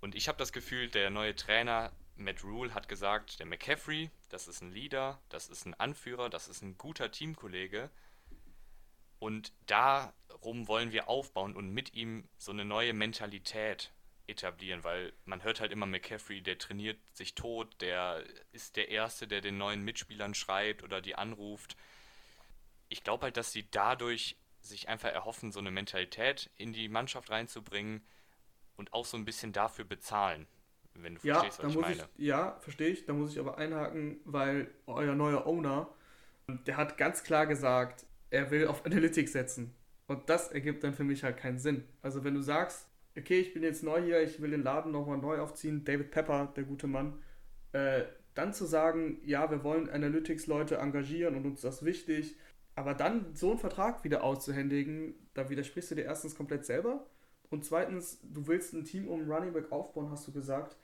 Und 0.00 0.14
ich 0.14 0.28
habe 0.28 0.38
das 0.38 0.52
Gefühl, 0.52 0.88
der 0.88 1.10
neue 1.10 1.36
Trainer 1.36 1.92
Matt 2.16 2.44
Rule 2.44 2.74
hat 2.74 2.88
gesagt, 2.88 3.38
der 3.38 3.46
McCaffrey, 3.46 4.10
das 4.28 4.48
ist 4.48 4.62
ein 4.62 4.72
Leader, 4.72 5.20
das 5.28 5.48
ist 5.48 5.66
ein 5.66 5.74
Anführer, 5.74 6.28
das 6.28 6.48
ist 6.48 6.62
ein 6.62 6.76
guter 6.76 7.10
Teamkollege. 7.10 7.90
Und 9.18 9.52
darum 9.66 10.68
wollen 10.68 10.92
wir 10.92 11.08
aufbauen 11.08 11.54
und 11.54 11.70
mit 11.70 11.94
ihm 11.94 12.28
so 12.38 12.52
eine 12.52 12.64
neue 12.64 12.94
Mentalität 12.94 13.92
etablieren, 14.26 14.84
weil 14.84 15.12
man 15.24 15.42
hört 15.42 15.60
halt 15.60 15.72
immer 15.72 15.86
McCaffrey, 15.86 16.40
der 16.40 16.56
trainiert 16.56 16.98
sich 17.12 17.34
tot, 17.34 17.74
der 17.80 18.24
ist 18.52 18.76
der 18.76 18.88
Erste, 18.88 19.26
der 19.26 19.40
den 19.40 19.58
neuen 19.58 19.82
Mitspielern 19.82 20.34
schreibt 20.34 20.82
oder 20.82 21.02
die 21.02 21.16
anruft. 21.16 21.76
Ich 22.88 23.02
glaube 23.02 23.24
halt, 23.24 23.36
dass 23.36 23.52
sie 23.52 23.68
dadurch 23.70 24.36
sich 24.60 24.88
einfach 24.88 25.10
erhoffen, 25.10 25.52
so 25.52 25.58
eine 25.58 25.70
Mentalität 25.70 26.50
in 26.56 26.72
die 26.72 26.88
Mannschaft 26.88 27.30
reinzubringen 27.30 28.02
und 28.80 28.92
auch 28.94 29.04
so 29.04 29.16
ein 29.18 29.26
bisschen 29.26 29.52
dafür 29.52 29.84
bezahlen, 29.84 30.46
wenn 30.94 31.14
du 31.14 31.20
ja, 31.22 31.40
verstehst, 31.40 31.62
was 31.62 31.72
ich 31.72 31.80
meine. 31.80 32.08
Ich, 32.16 32.26
ja, 32.26 32.56
verstehe 32.60 32.88
ich. 32.88 33.04
Da 33.04 33.12
muss 33.12 33.32
ich 33.32 33.38
aber 33.38 33.58
einhaken, 33.58 34.20
weil 34.24 34.68
euer 34.86 35.14
neuer 35.14 35.46
Owner, 35.46 35.88
der 36.66 36.78
hat 36.78 36.96
ganz 36.96 37.22
klar 37.22 37.46
gesagt, 37.46 38.06
er 38.30 38.50
will 38.50 38.66
auf 38.66 38.84
Analytics 38.86 39.32
setzen. 39.32 39.74
Und 40.06 40.28
das 40.28 40.50
ergibt 40.50 40.82
dann 40.82 40.94
für 40.94 41.04
mich 41.04 41.22
halt 41.22 41.36
keinen 41.36 41.58
Sinn. 41.58 41.84
Also 42.02 42.24
wenn 42.24 42.34
du 42.34 42.40
sagst, 42.40 42.88
okay, 43.16 43.38
ich 43.38 43.52
bin 43.52 43.62
jetzt 43.62 43.84
neu 43.84 44.02
hier, 44.02 44.22
ich 44.22 44.40
will 44.40 44.50
den 44.50 44.62
Laden 44.62 44.92
nochmal 44.92 45.18
neu 45.18 45.38
aufziehen, 45.40 45.84
David 45.84 46.10
Pepper, 46.10 46.52
der 46.56 46.64
gute 46.64 46.86
Mann, 46.86 47.22
äh, 47.72 48.04
dann 48.34 48.54
zu 48.54 48.64
sagen, 48.64 49.20
ja, 49.24 49.50
wir 49.50 49.62
wollen 49.62 49.90
Analytics-Leute 49.90 50.78
engagieren 50.78 51.36
und 51.36 51.44
uns 51.44 51.60
das 51.60 51.84
wichtig, 51.84 52.36
aber 52.74 52.94
dann 52.94 53.34
so 53.34 53.50
einen 53.50 53.58
Vertrag 53.58 54.04
wieder 54.04 54.24
auszuhändigen, 54.24 55.14
da 55.34 55.50
widersprichst 55.50 55.90
du 55.90 55.96
dir 55.96 56.04
erstens 56.04 56.34
komplett 56.34 56.64
selber 56.64 57.06
und 57.50 57.64
zweitens, 57.64 58.20
du 58.22 58.46
willst 58.46 58.72
ein 58.72 58.84
Team 58.84 59.08
um 59.08 59.30
Running 59.30 59.52
Back 59.52 59.70
aufbauen, 59.72 60.10
hast 60.10 60.26
du 60.26 60.32
gesagt. 60.32 60.76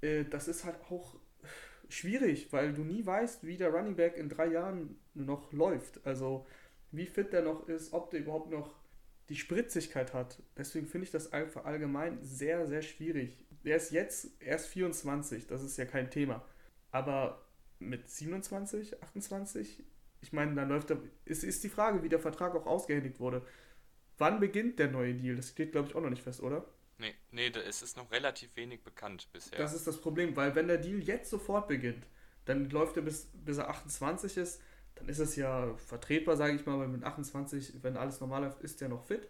Äh, 0.00 0.24
das 0.24 0.48
ist 0.48 0.64
halt 0.64 0.76
auch 0.88 1.16
schwierig, 1.88 2.52
weil 2.52 2.72
du 2.72 2.82
nie 2.82 3.04
weißt, 3.04 3.44
wie 3.44 3.56
der 3.56 3.70
Running 3.70 3.96
Back 3.96 4.16
in 4.16 4.28
drei 4.28 4.46
Jahren 4.46 4.98
noch 5.14 5.52
läuft. 5.52 6.04
Also 6.06 6.46
wie 6.92 7.06
fit 7.06 7.32
der 7.32 7.42
noch 7.42 7.68
ist, 7.68 7.92
ob 7.92 8.10
der 8.10 8.20
überhaupt 8.20 8.50
noch 8.50 8.74
die 9.28 9.36
Spritzigkeit 9.36 10.14
hat. 10.14 10.40
Deswegen 10.56 10.86
finde 10.86 11.06
ich 11.06 11.10
das 11.10 11.32
einfach 11.32 11.64
allgemein 11.64 12.22
sehr, 12.22 12.66
sehr 12.66 12.82
schwierig. 12.82 13.44
Er 13.64 13.76
ist 13.76 13.90
jetzt 13.90 14.40
erst 14.40 14.68
24, 14.68 15.48
das 15.48 15.64
ist 15.64 15.76
ja 15.76 15.84
kein 15.84 16.10
Thema. 16.10 16.44
Aber 16.92 17.44
mit 17.80 18.08
27, 18.08 19.02
28, 19.02 19.84
ich 20.20 20.32
meine, 20.32 20.54
dann 20.54 20.68
läuft 20.68 20.90
er. 20.90 20.98
Es 21.24 21.42
ist 21.42 21.64
die 21.64 21.68
Frage, 21.68 22.02
wie 22.02 22.08
der 22.08 22.20
Vertrag 22.20 22.54
auch 22.54 22.66
ausgehändigt 22.66 23.18
wurde. 23.18 23.42
Wann 24.18 24.40
beginnt 24.40 24.78
der 24.78 24.88
neue 24.90 25.14
Deal? 25.14 25.36
Das 25.36 25.50
steht, 25.50 25.72
glaube 25.72 25.88
ich, 25.88 25.94
auch 25.94 26.00
noch 26.00 26.10
nicht 26.10 26.22
fest, 26.22 26.42
oder? 26.42 26.64
Nee, 26.98 27.14
nee, 27.30 27.48
es 27.48 27.82
ist 27.82 27.96
noch 27.96 28.10
relativ 28.10 28.56
wenig 28.56 28.82
bekannt 28.82 29.28
bisher. 29.32 29.58
Das 29.58 29.74
ist 29.74 29.86
das 29.86 30.00
Problem, 30.00 30.34
weil 30.36 30.54
wenn 30.54 30.68
der 30.68 30.78
Deal 30.78 30.98
jetzt 30.98 31.28
sofort 31.28 31.68
beginnt, 31.68 32.06
dann 32.46 32.70
läuft 32.70 32.96
er 32.96 33.02
bis, 33.02 33.30
bis 33.34 33.58
er 33.58 33.68
28 33.68 34.36
ist, 34.38 34.62
dann 34.94 35.08
ist 35.08 35.18
es 35.18 35.36
ja 35.36 35.74
vertretbar, 35.76 36.36
sage 36.36 36.54
ich 36.54 36.64
mal, 36.64 36.78
weil 36.78 36.88
mit 36.88 37.04
28, 37.04 37.82
wenn 37.82 37.98
alles 37.98 38.20
normal 38.20 38.44
läuft, 38.44 38.62
ist 38.62 38.80
der 38.80 38.88
noch 38.88 39.04
fit. 39.04 39.28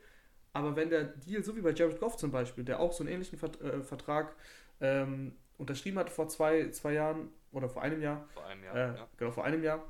Aber 0.52 0.76
wenn 0.76 0.90
der 0.90 1.04
Deal, 1.04 1.42
so 1.42 1.56
wie 1.56 1.60
bei 1.60 1.72
Jared 1.72 1.98
Goff 1.98 2.16
zum 2.16 2.30
Beispiel, 2.30 2.64
der 2.64 2.78
auch 2.78 2.92
so 2.92 3.02
einen 3.02 3.12
ähnlichen 3.12 3.38
Vert 3.38 3.60
äh, 3.60 3.82
Vertrag 3.82 4.36
ähm, 4.80 5.36
unterschrieben 5.58 5.98
hat 5.98 6.08
vor 6.08 6.28
zwei, 6.28 6.70
zwei 6.70 6.92
Jahren 6.92 7.30
oder 7.50 7.68
vor 7.68 7.82
einem 7.82 8.00
Jahr. 8.00 8.28
Vor 8.32 8.46
einem 8.46 8.62
Jahr, 8.62 8.76
äh, 8.76 8.96
ja. 8.96 9.08
Genau, 9.16 9.32
vor 9.32 9.44
einem 9.44 9.62
Jahr. 9.62 9.84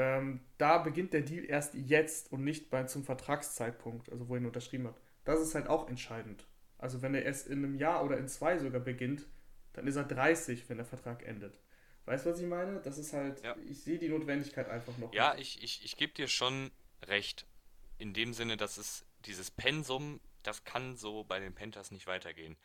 Ähm, 0.00 0.40
da 0.56 0.78
beginnt 0.78 1.12
der 1.12 1.20
Deal 1.20 1.44
erst 1.44 1.74
jetzt 1.74 2.32
und 2.32 2.42
nicht 2.42 2.70
bei, 2.70 2.84
zum 2.84 3.04
Vertragszeitpunkt, 3.04 4.10
also 4.10 4.28
wo 4.28 4.34
er 4.34 4.40
ihn 4.40 4.46
unterschrieben 4.46 4.86
hat. 4.86 4.98
Das 5.24 5.40
ist 5.40 5.54
halt 5.54 5.66
auch 5.66 5.90
entscheidend. 5.90 6.46
Also 6.78 7.02
wenn 7.02 7.14
er 7.14 7.22
erst 7.22 7.48
in 7.48 7.62
einem 7.62 7.74
Jahr 7.74 8.02
oder 8.02 8.16
in 8.16 8.26
zwei 8.26 8.58
sogar 8.58 8.80
beginnt, 8.80 9.26
dann 9.74 9.86
ist 9.86 9.96
er 9.96 10.04
30, 10.04 10.70
wenn 10.70 10.78
der 10.78 10.86
Vertrag 10.86 11.22
endet. 11.22 11.60
Weißt 12.06 12.24
du, 12.24 12.30
was 12.30 12.40
ich 12.40 12.46
meine? 12.46 12.80
Das 12.80 12.96
ist 12.96 13.12
halt, 13.12 13.44
ja. 13.44 13.54
ich 13.68 13.82
sehe 13.82 13.98
die 13.98 14.08
Notwendigkeit 14.08 14.70
einfach 14.70 14.96
noch. 14.96 15.12
Ja, 15.12 15.34
nicht. 15.34 15.56
ich, 15.56 15.64
ich, 15.64 15.84
ich 15.84 15.96
gebe 15.98 16.14
dir 16.14 16.28
schon 16.28 16.70
recht. 17.02 17.46
In 17.98 18.14
dem 18.14 18.32
Sinne, 18.32 18.56
dass 18.56 18.78
es 18.78 19.04
dieses 19.26 19.50
Pensum, 19.50 20.18
das 20.42 20.64
kann 20.64 20.96
so 20.96 21.24
bei 21.24 21.38
den 21.40 21.54
Panthers 21.54 21.90
nicht 21.90 22.06
weitergehen. 22.06 22.56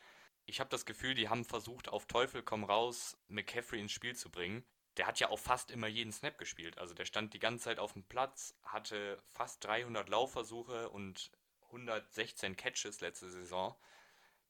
Ich 0.45 0.61
habe 0.61 0.69
das 0.69 0.85
Gefühl, 0.85 1.15
die 1.15 1.27
haben 1.27 1.43
versucht, 1.43 1.89
auf 1.89 2.05
Teufel 2.05 2.43
komm 2.43 2.63
raus, 2.63 3.17
McCaffrey 3.27 3.81
ins 3.81 3.91
Spiel 3.91 4.15
zu 4.15 4.29
bringen. 4.29 4.63
Der 4.97 5.07
hat 5.07 5.19
ja 5.19 5.29
auch 5.29 5.39
fast 5.39 5.71
immer 5.71 5.87
jeden 5.87 6.11
Snap 6.11 6.37
gespielt. 6.37 6.77
Also 6.77 6.93
der 6.93 7.05
stand 7.05 7.33
die 7.33 7.39
ganze 7.39 7.65
Zeit 7.65 7.79
auf 7.79 7.93
dem 7.93 8.03
Platz, 8.03 8.55
hatte 8.63 9.21
fast 9.33 9.63
300 9.65 10.07
Laufversuche 10.09 10.89
und 10.89 11.31
116 11.67 12.55
Catches 12.55 13.01
letzte 13.01 13.29
Saison. 13.29 13.75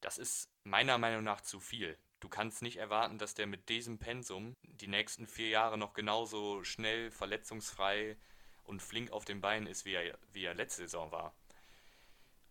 Das 0.01 0.17
ist 0.17 0.49
meiner 0.63 0.97
Meinung 0.97 1.23
nach 1.23 1.41
zu 1.41 1.59
viel. 1.59 1.97
Du 2.19 2.29
kannst 2.29 2.61
nicht 2.61 2.77
erwarten, 2.77 3.17
dass 3.17 3.33
der 3.33 3.47
mit 3.47 3.69
diesem 3.69 3.97
Pensum 3.97 4.55
die 4.63 4.87
nächsten 4.87 5.27
vier 5.27 5.49
Jahre 5.49 5.77
noch 5.77 5.93
genauso 5.93 6.63
schnell, 6.63 7.11
verletzungsfrei 7.11 8.17
und 8.63 8.81
flink 8.81 9.11
auf 9.11 9.25
den 9.25 9.41
Beinen 9.41 9.67
ist, 9.67 9.85
wie 9.85 9.93
er, 9.93 10.17
wie 10.33 10.45
er 10.45 10.53
letzte 10.53 10.83
Saison 10.83 11.11
war. 11.11 11.35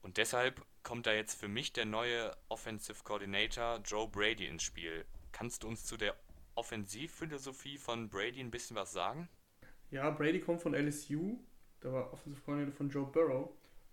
Und 0.03 0.17
deshalb 0.19 0.65
kommt 0.83 1.07
da 1.07 1.13
jetzt 1.13 1.39
für 1.39 1.49
mich 1.49 1.73
der 1.73 1.87
neue 1.87 2.37
Offensive 2.49 3.03
Coordinator 3.05 3.79
Joe 3.79 4.07
Brady 4.07 4.47
ins 4.47 4.63
Spiel. 4.63 5.07
Kannst 5.33 5.63
du 5.63 5.69
uns 5.69 5.87
zu 5.87 5.97
der 5.97 6.15
Offensivphilosophie 6.55 7.79
von 7.79 8.09
Brady 8.09 8.41
ein 8.41 8.51
bisschen 8.51 8.77
was 8.77 8.93
sagen? 8.93 9.29
Ja, 9.91 10.11
Brady 10.11 10.41
kommt 10.41 10.61
von 10.63 10.75
LSU, 10.75 11.39
der 11.83 11.93
war 11.93 12.13
Offensive 12.13 12.43
Coordinator 12.45 12.75
von 12.75 12.89
Joe 12.91 13.07
Burrow. 13.07 13.51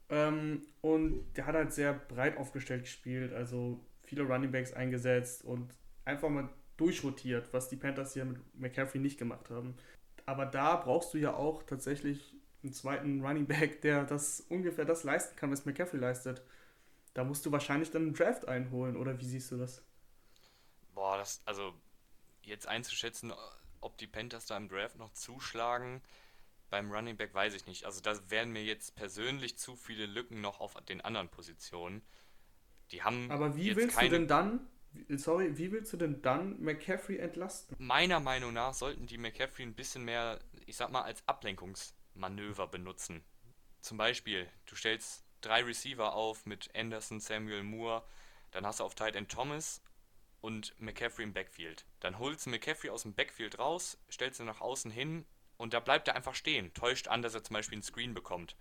Ähm, 0.10 0.66
und 0.82 1.34
der 1.36 1.46
hat 1.46 1.56
halt 1.56 1.74
sehr 1.74 1.94
breit 1.94 2.38
aufgestellt 2.38 2.84
gespielt, 2.84 3.34
also 3.34 3.80
viele 4.04 4.24
Running 4.24 4.52
Backs 4.52 4.74
eingesetzt 4.74 5.44
und 5.44 5.74
einfach 6.06 6.30
mal 6.30 6.50
durchrotiert, 6.78 7.54
was 7.54 7.70
die 7.70 7.78
Panthers 7.78 8.14
hier 8.14 8.26
mit 8.26 8.40
McCaffrey 8.60 9.00
nicht 9.00 9.18
gemacht 9.18 9.50
haben. 9.50 9.76
Aber 10.26 10.46
da 10.46 10.76
brauchst 10.76 11.14
du 11.14 11.18
ja 11.18 11.34
auch 11.34 11.64
tatsächlich 11.64 12.36
einen 12.64 12.74
zweiten 12.74 13.26
Running 13.26 13.46
Back, 13.48 13.82
der 13.82 14.04
das 14.04 14.42
ungefähr 14.50 14.86
das 14.86 15.04
leisten 15.04 15.36
kann, 15.36 15.52
was 15.52 15.66
McCaffrey 15.66 16.00
leistet. 16.00 16.44
Da 17.14 17.24
musst 17.24 17.46
du 17.46 17.52
wahrscheinlich 17.52 17.92
dann 17.92 18.04
einen 18.04 18.14
Draft 18.14 18.48
einholen, 18.48 18.96
oder 18.98 19.20
wie 19.20 19.26
siehst 19.26 19.52
du 19.52 19.58
das? 19.58 19.84
Boah, 20.94 21.18
das, 21.18 21.42
also 21.46 21.74
jetzt 22.44 22.68
einzuschätzen, 22.68 23.34
ob 23.82 23.98
die 23.98 24.08
Panthers 24.08 24.46
da 24.46 24.58
im 24.58 24.70
Draft 24.70 24.98
noch 24.98 25.12
zuschlagen, 25.14 26.02
beim 26.72 26.92
Running 26.92 27.18
Back 27.18 27.34
weiß 27.34 27.54
ich 27.54 27.68
nicht. 27.68 27.86
Also 27.86 28.02
da 28.02 28.18
wären 28.30 28.52
mir 28.52 28.64
jetzt 28.64 28.96
persönlich 28.96 29.58
zu 29.58 29.76
viele 29.76 30.06
Lücken 30.06 30.42
noch 30.42 30.60
auf 30.62 30.74
den 30.86 31.02
anderen 31.02 31.30
Positionen. 31.30 32.02
Die 32.92 33.04
haben 33.04 33.30
Aber 33.30 33.56
wie 33.56 33.76
willst 33.76 33.98
keine... 33.98 34.10
du 34.10 34.16
denn 34.16 34.28
dann, 34.28 34.68
sorry, 35.10 35.58
wie 35.58 35.72
willst 35.72 35.94
du 35.94 35.98
denn 35.98 36.22
dann 36.22 36.62
McCaffrey 36.62 37.18
entlasten? 37.18 37.76
Meiner 37.78 38.20
Meinung 38.20 38.54
nach 38.54 38.74
sollten 38.74 39.06
die 39.06 39.18
McCaffrey 39.18 39.66
ein 39.66 39.76
bisschen 39.76 40.06
mehr, 40.06 40.40
ich 40.66 40.78
sag 40.78 40.92
mal, 40.92 41.02
als 41.02 41.28
Ablenkungsmanöver 41.28 42.68
benutzen. 42.68 43.22
Zum 43.82 43.98
Beispiel, 43.98 44.48
du 44.66 44.76
stellst 44.76 45.26
drei 45.42 45.64
Receiver 45.64 46.14
auf 46.14 46.46
mit 46.46 46.74
Anderson, 46.76 47.20
Samuel 47.20 47.64
Moore, 47.64 48.04
dann 48.52 48.66
hast 48.66 48.80
du 48.80 48.86
auf 48.86 48.96
Tight 48.96 49.16
End 49.16 49.30
Thomas 49.30 49.82
und 50.42 50.74
McCaffrey 50.80 51.24
im 51.24 51.34
Backfield. 51.34 51.86
Dann 52.00 52.20
holst 52.20 52.46
du 52.46 52.50
McCaffrey 52.50 52.90
aus 52.90 53.04
dem 53.04 53.14
Backfield 53.14 53.60
raus, 53.60 53.98
stellst 54.12 54.40
ihn 54.40 54.48
nach 54.48 54.62
außen 54.62 54.92
hin 54.92 55.26
und 55.58 55.74
da 55.74 55.80
bleibt 55.80 56.08
er 56.08 56.16
einfach 56.16 56.36
stehen, 56.36 56.74
täuscht 56.74 57.08
an, 57.08 57.22
dass 57.22 57.36
er 57.36 57.44
zum 57.44 57.54
Beispiel 57.54 57.76
einen 57.76 57.84
Screen 57.84 58.14
bekommt. 58.14 58.56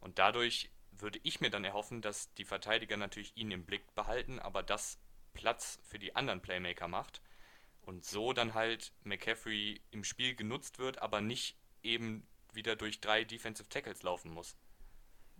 Und 0.00 0.18
dadurch 0.18 0.70
würde 0.92 1.20
ich 1.22 1.40
mir 1.40 1.50
dann 1.50 1.64
erhoffen, 1.64 2.00
dass 2.00 2.32
die 2.34 2.44
Verteidiger 2.44 2.96
natürlich 2.96 3.36
ihn 3.36 3.50
im 3.50 3.64
Blick 3.64 3.94
behalten, 3.94 4.38
aber 4.38 4.62
das 4.62 4.98
Platz 5.34 5.78
für 5.84 5.98
die 5.98 6.16
anderen 6.16 6.40
Playmaker 6.40 6.88
macht. 6.88 7.20
Und 7.82 8.04
so 8.04 8.32
dann 8.32 8.54
halt 8.54 8.92
McCaffrey 9.04 9.80
im 9.90 10.02
Spiel 10.02 10.34
genutzt 10.34 10.78
wird, 10.78 11.02
aber 11.02 11.20
nicht 11.20 11.56
eben 11.82 12.26
wieder 12.52 12.74
durch 12.74 13.00
drei 13.00 13.24
Defensive 13.24 13.68
Tackles 13.68 14.02
laufen 14.02 14.32
muss. 14.32 14.56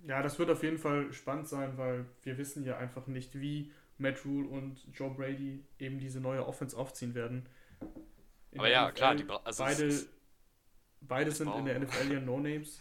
Ja, 0.07 0.23
das 0.23 0.39
wird 0.39 0.51
auf 0.51 0.63
jeden 0.63 0.79
Fall 0.79 1.13
spannend 1.13 1.49
sein, 1.49 1.79
weil 1.79 2.07
wir 2.23 2.37
wissen 2.39 2.65
ja 2.65 2.77
einfach 2.77 3.07
nicht, 3.07 3.41
wie 3.41 3.73
Matt 3.99 4.25
Rule 4.25 4.49
und 4.49 4.79
Joe 4.93 5.11
Brady 5.11 5.65
eben 5.79 5.99
diese 5.99 6.21
neue 6.21 6.47
Offense 6.47 6.77
aufziehen 6.77 7.15
werden. 7.15 7.49
In 8.53 8.61
aber 8.61 8.69
ja, 8.69 8.89
NFL, 8.89 8.95
klar, 8.95 9.15
die, 9.15 9.29
also 9.45 9.65
beide 9.65 10.07
Beide 11.01 11.31
sind 11.33 11.53
in 11.55 11.65
der 11.65 11.79
NFL 11.79 12.13
ja 12.13 12.21
No-Names. 12.21 12.81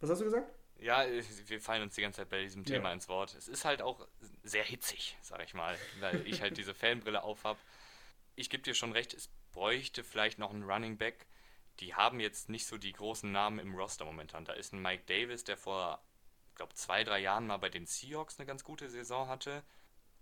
Was 0.00 0.10
hast 0.10 0.20
du 0.20 0.24
gesagt? 0.24 0.50
Ja, 0.78 1.04
wir 1.46 1.60
fallen 1.60 1.82
uns 1.82 1.94
die 1.94 2.02
ganze 2.02 2.18
Zeit 2.20 2.28
bei 2.28 2.42
diesem 2.42 2.64
Thema 2.64 2.88
ja. 2.88 2.94
ins 2.94 3.08
Wort. 3.08 3.34
Es 3.34 3.48
ist 3.48 3.64
halt 3.64 3.80
auch 3.80 4.06
sehr 4.42 4.64
hitzig, 4.64 5.16
sag 5.22 5.42
ich 5.42 5.54
mal, 5.54 5.76
weil 6.00 6.26
ich 6.26 6.42
halt 6.42 6.58
diese 6.58 6.74
Fanbrille 6.74 7.22
aufhab. 7.22 7.58
Ich 8.34 8.50
gebe 8.50 8.62
dir 8.62 8.74
schon 8.74 8.92
recht, 8.92 9.14
es 9.14 9.30
bräuchte 9.52 10.04
vielleicht 10.04 10.38
noch 10.38 10.52
einen 10.52 10.64
Running 10.64 10.98
Back. 10.98 11.26
Die 11.80 11.94
haben 11.94 12.20
jetzt 12.20 12.48
nicht 12.48 12.66
so 12.66 12.76
die 12.76 12.92
großen 12.92 13.30
Namen 13.30 13.58
im 13.58 13.74
Roster 13.74 14.04
momentan. 14.04 14.44
Da 14.44 14.52
ist 14.52 14.72
ein 14.72 14.82
Mike 14.82 15.04
Davis, 15.06 15.44
der 15.44 15.56
vor, 15.56 16.02
ich 16.50 16.56
glaube, 16.56 16.74
zwei, 16.74 17.04
drei 17.04 17.20
Jahren 17.20 17.46
mal 17.46 17.56
bei 17.56 17.70
den 17.70 17.86
Seahawks 17.86 18.38
eine 18.38 18.46
ganz 18.46 18.62
gute 18.62 18.88
Saison 18.90 19.28
hatte. 19.28 19.62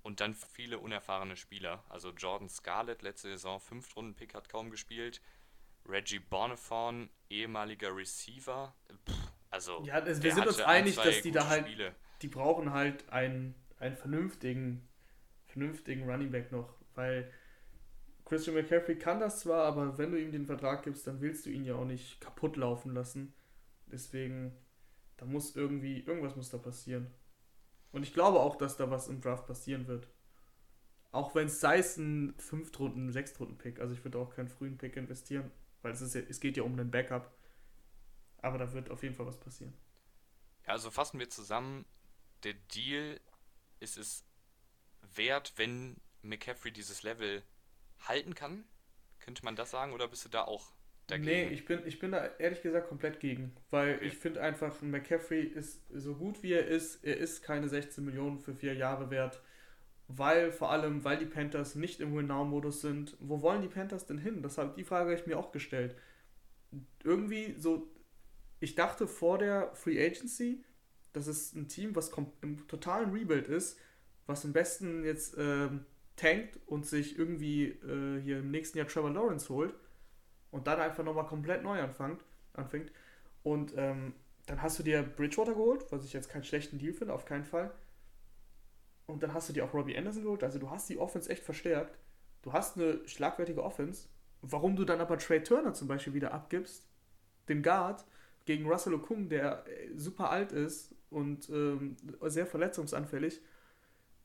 Und 0.05 0.21
dann 0.21 0.35
viele 0.35 0.79
unerfahrene 0.79 1.35
Spieler. 1.35 1.83
Also 1.89 2.11
Jordan 2.11 2.51
Scarlett, 2.51 3.01
letzte 3.01 3.31
Saison, 3.31 3.59
Fünftrunden-Pick, 3.59 4.35
hat 4.35 4.51
kaum 4.51 4.71
gespielt. 4.71 5.23
Reggie 5.87 6.19
Bonifon, 6.19 7.09
ehemaliger 7.31 7.97
Receiver. 7.97 8.75
Pff, 9.09 9.33
also, 9.51 9.83
ja, 9.87 9.95
also 9.95 10.23
wir 10.23 10.35
sind 10.35 10.47
uns 10.47 10.61
einig, 10.61 10.97
dass 10.97 11.23
die 11.23 11.31
da 11.31 11.49
halt, 11.49 11.67
Spiele. 11.67 11.95
die 12.21 12.29
brauchen 12.29 12.73
halt 12.73 13.09
einen, 13.09 13.55
einen 13.79 13.97
vernünftigen, 13.97 14.87
vernünftigen 15.47 16.09
Running 16.09 16.31
Back 16.31 16.53
noch, 16.53 16.75
weil 16.95 17.33
Christian 18.27 18.57
McCaffrey 18.57 18.99
kann 18.99 19.21
das 19.21 19.41
zwar, 19.41 19.65
aber 19.65 19.97
wenn 19.97 20.13
du 20.13 20.21
ihm 20.21 20.33
den 20.33 20.45
Vertrag 20.45 20.83
gibst, 20.83 21.07
dann 21.07 21.23
willst 21.23 21.47
du 21.47 21.51
ihn 21.51 21.65
ja 21.65 21.77
auch 21.77 21.87
nicht 21.87 22.21
kaputt 22.21 22.57
laufen 22.57 22.93
lassen. 22.93 23.33
Deswegen, 23.87 24.55
da 25.17 25.25
muss 25.25 25.57
irgendwie, 25.57 26.01
irgendwas 26.01 26.37
muss 26.37 26.51
da 26.51 26.59
passieren. 26.59 27.15
Und 27.95 28.03
ich 28.03 28.13
glaube 28.13 28.41
auch, 28.41 28.57
dass 28.57 28.77
da 28.77 28.91
was 28.91 29.07
im 29.07 29.21
Draft 29.21 29.47
passieren 29.47 29.87
wird. 29.87 30.09
Auch 31.13 31.37
wenn 31.37 31.47
es 31.47 31.61
sei 31.61 31.79
es 31.79 31.97
ein 31.97 32.37
5-Runden-, 32.39 33.13
6-Runden-Pick. 33.13 33.79
Also 33.79 33.95
ich 33.95 34.03
würde 34.03 34.19
auch 34.19 34.35
keinen 34.35 34.49
frühen 34.49 34.77
Pick 34.77 34.97
investieren. 34.97 35.53
Weil 35.81 35.93
es, 35.93 36.01
ist 36.01 36.17
ja, 36.17 36.23
es 36.29 36.41
geht 36.41 36.57
ja 36.57 36.65
um 36.65 36.73
einen 36.73 36.91
Backup. 36.91 37.33
Aber 38.39 38.59
da 38.59 38.73
wird 38.73 38.91
auf 38.91 39.05
jeden 39.05 39.15
Fall 39.15 39.27
was 39.27 39.39
passieren. 39.39 39.73
Ja, 40.67 40.73
also 40.73 40.91
fassen 40.91 41.21
wir 41.21 41.31
zusammen, 41.31 41.85
der 42.43 42.55
Deal 42.75 43.21
ist 43.79 43.97
es 43.97 44.25
wert, 45.15 45.53
wenn 45.55 45.97
McCaffrey 46.23 46.73
dieses 46.73 47.05
Level 47.05 47.45
halten 48.01 48.35
kann? 48.35 48.65
Könnte 49.21 49.45
man 49.45 49.55
das 49.55 49.71
sagen 49.71 49.93
oder 49.93 50.09
bist 50.09 50.25
du 50.25 50.29
da 50.29 50.43
auch 50.43 50.73
dagegen? 51.07 51.27
Nee, 51.27 51.55
ich 51.55 51.65
bin, 51.65 51.81
ich 51.87 51.99
bin 51.99 52.13
da 52.13 52.31
ehrlich 52.39 52.63
gesagt 52.63 52.89
komplett 52.89 53.21
gegen. 53.21 53.53
Weil 53.71 53.97
okay. 53.97 54.07
ich 54.07 54.15
finde 54.15 54.41
einfach, 54.41 54.81
McCaffrey 54.83 55.43
ist 55.43 55.83
so 55.93 56.15
gut 56.15 56.43
wie 56.43 56.53
er 56.53 56.67
ist, 56.67 57.05
er 57.05 57.17
ist 57.17 57.43
keine 57.43 57.69
16 57.69 58.05
Millionen 58.05 58.39
für 58.39 58.55
vier 58.55 58.75
Jahre 58.75 59.11
wert 59.11 59.41
weil 60.09 60.53
vor 60.53 60.71
allem, 60.71 61.05
weil 61.05 61.19
die 61.19 61.27
Panthers 61.27 61.75
nicht 61.75 62.01
im 62.01 62.15
Win-Now-Modus 62.15 62.81
sind. 62.81 63.17
Wo 63.21 63.41
wollen 63.43 63.63
die 63.63 63.69
Panthers 63.69 64.07
denn 64.07 64.19
hin? 64.19 64.43
Das 64.43 64.61
die 64.77 64.85
Frage 64.85 65.11
habe 65.11 65.19
ich 65.19 65.27
mir 65.27 65.39
auch 65.39 65.53
gestellt. 65.53 65.97
Irgendwie 67.03 67.55
so, 67.59 67.91
ich 68.61 68.75
dachte 68.75 69.07
vor 69.07 69.39
der 69.39 69.75
Free 69.75 70.05
Agency, 70.05 70.63
das 71.13 71.27
ist 71.27 71.55
ein 71.55 71.69
Team, 71.69 71.95
was 71.95 72.11
im 72.43 72.67
totalen 72.67 73.13
Rebuild 73.13 73.49
ist, 73.49 73.79
was 74.27 74.45
am 74.45 74.53
besten 74.53 75.05
jetzt 75.05 75.37
ähm, 75.39 75.87
tankt 76.17 76.59
und 76.67 76.87
sich 76.87 77.19
irgendwie 77.19 77.69
äh, 77.69 78.21
hier 78.21 78.39
im 78.39 78.51
nächsten 78.51 78.79
Jahr 78.79 78.89
Trevor 78.89 79.11
Lawrence 79.11 79.49
holt 79.49 79.75
und 80.55 80.69
dann 80.69 80.81
einfach 80.81 81.03
nochmal 81.03 81.27
komplett 81.27 81.65
neu 81.65 81.81
anfängt. 81.81 82.25
anfängt. 82.53 82.93
Und 83.43 83.75
ähm, 83.77 84.15
dann 84.47 84.63
hast 84.63 84.79
du 84.79 84.85
dir 84.85 85.03
Bridgewater 85.03 85.55
geholt, 85.55 85.85
was 85.91 86.05
ich 86.05 86.13
jetzt 86.13 86.31
keinen 86.31 86.45
schlechten 86.45 86.79
Deal 86.79 86.93
finde, 86.93 87.13
auf 87.13 87.25
keinen 87.25 87.45
Fall. 87.45 87.73
Und 89.07 89.25
dann 89.25 89.35
hast 89.35 89.49
du 89.49 89.53
dir 89.53 89.65
auch 89.65 89.75
Robbie 89.75 89.99
Anderson 89.99 90.23
geholt. 90.23 90.45
Also 90.45 90.61
du 90.61 90.71
hast 90.71 90.89
die 90.89 90.99
Offense 90.99 91.29
echt 91.29 91.43
verstärkt. 91.43 91.99
Du 92.43 92.53
hast 92.53 92.77
eine 92.77 93.01
schlagwertige 93.09 93.65
Offense. 93.65 94.07
Warum 94.43 94.77
du 94.77 94.85
dann 94.85 95.01
aber 95.01 95.19
Trey 95.19 95.43
Turner 95.43 95.75
zum 95.75 95.89
Beispiel 95.89 96.15
wieder 96.15 96.33
abgibst, 96.33 96.87
den 97.49 97.61
Guard, 97.61 98.05
gegen 98.45 98.71
Russell 98.71 98.95
Okung, 98.95 99.29
der 99.29 99.67
äh, 99.67 99.91
super 99.97 100.31
alt 100.31 100.53
ist 100.53 100.95
und 101.11 101.49
ähm, 101.51 101.97
sehr 102.23 102.47
verletzungsanfällig, 102.47 103.41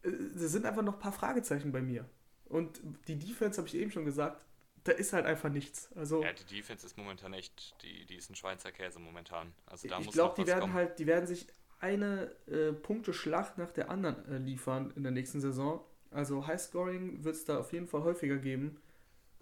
äh, 0.04 0.12
sind 0.36 0.68
einfach 0.68 0.84
noch 0.84 0.94
ein 0.94 1.00
paar 1.00 1.12
Fragezeichen 1.12 1.72
bei 1.72 1.82
mir. 1.82 2.06
Und 2.46 2.82
die 3.08 3.18
Defense, 3.18 3.58
habe 3.58 3.68
ich 3.68 3.76
eben 3.76 3.90
schon 3.90 4.06
gesagt, 4.06 4.46
da 4.84 4.92
ist 4.92 5.14
halt 5.14 5.26
einfach 5.26 5.50
nichts. 5.50 5.90
Also, 5.96 6.24
ja, 6.24 6.34
die 6.34 6.56
Defense 6.56 6.86
ist 6.86 6.98
momentan 6.98 7.34
echt, 7.34 7.76
die, 7.84 8.06
die 8.06 8.16
ist 8.16 8.30
ein 8.30 8.36
Schweizer 8.36 8.72
Käse 8.72 9.00
momentan. 9.00 9.54
Also 9.66 9.88
da 9.88 10.00
ich 10.00 10.12
glaube, 10.12 10.42
die 10.42 10.48
werden 10.48 10.62
kommen. 10.62 10.74
halt, 10.74 11.00
die 11.00 11.08
werden 11.08 11.28
sich 11.28 11.48
eine 11.80 12.32
äh, 12.48 12.74
Punkteschlacht 12.74 13.58
nach 13.58 13.72
der 13.72 13.90
anderen 13.90 14.26
äh, 14.30 14.38
liefern 14.38 14.92
in 14.96 15.04
der 15.04 15.12
nächsten 15.12 15.40
Saison. 15.40 15.84
Also 16.12 16.46
Highscoring 16.48 17.24
wird 17.24 17.36
es 17.36 17.46
da 17.46 17.60
auf 17.60 17.72
jeden 17.74 17.88
Fall 17.88 18.04
häufiger 18.04 18.38
geben. 18.38 18.78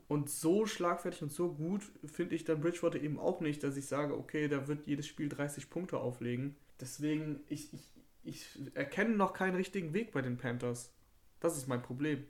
Und 0.08 0.30
so 0.30 0.66
schlagfertig 0.66 1.22
und 1.22 1.32
so 1.32 1.52
gut 1.52 1.84
finde 2.06 2.36
ich 2.36 2.46
dann 2.46 2.62
Bridgewater 2.62 3.00
eben 3.00 3.20
auch 3.20 3.42
nicht, 3.42 3.62
dass 3.64 3.76
ich 3.76 3.88
sage, 3.88 4.18
okay, 4.18 4.48
da 4.48 4.68
wird 4.68 4.88
jedes 4.88 5.06
Spiel 5.06 5.28
30 5.28 5.70
Punkte 5.70 5.98
auflegen. 5.98 6.56
Deswegen, 6.80 7.42
ich, 7.50 7.74
ich, 7.74 7.92
ich 8.24 8.48
erkenne 8.74 9.16
noch 9.16 9.34
keinen 9.34 9.56
richtigen 9.56 9.94
Weg 9.94 10.12
bei 10.12 10.22
den 10.22 10.38
Panthers. 10.38 10.94
Das 11.42 11.58
ist 11.58 11.68
mein 11.68 11.82
Problem. 11.82 12.26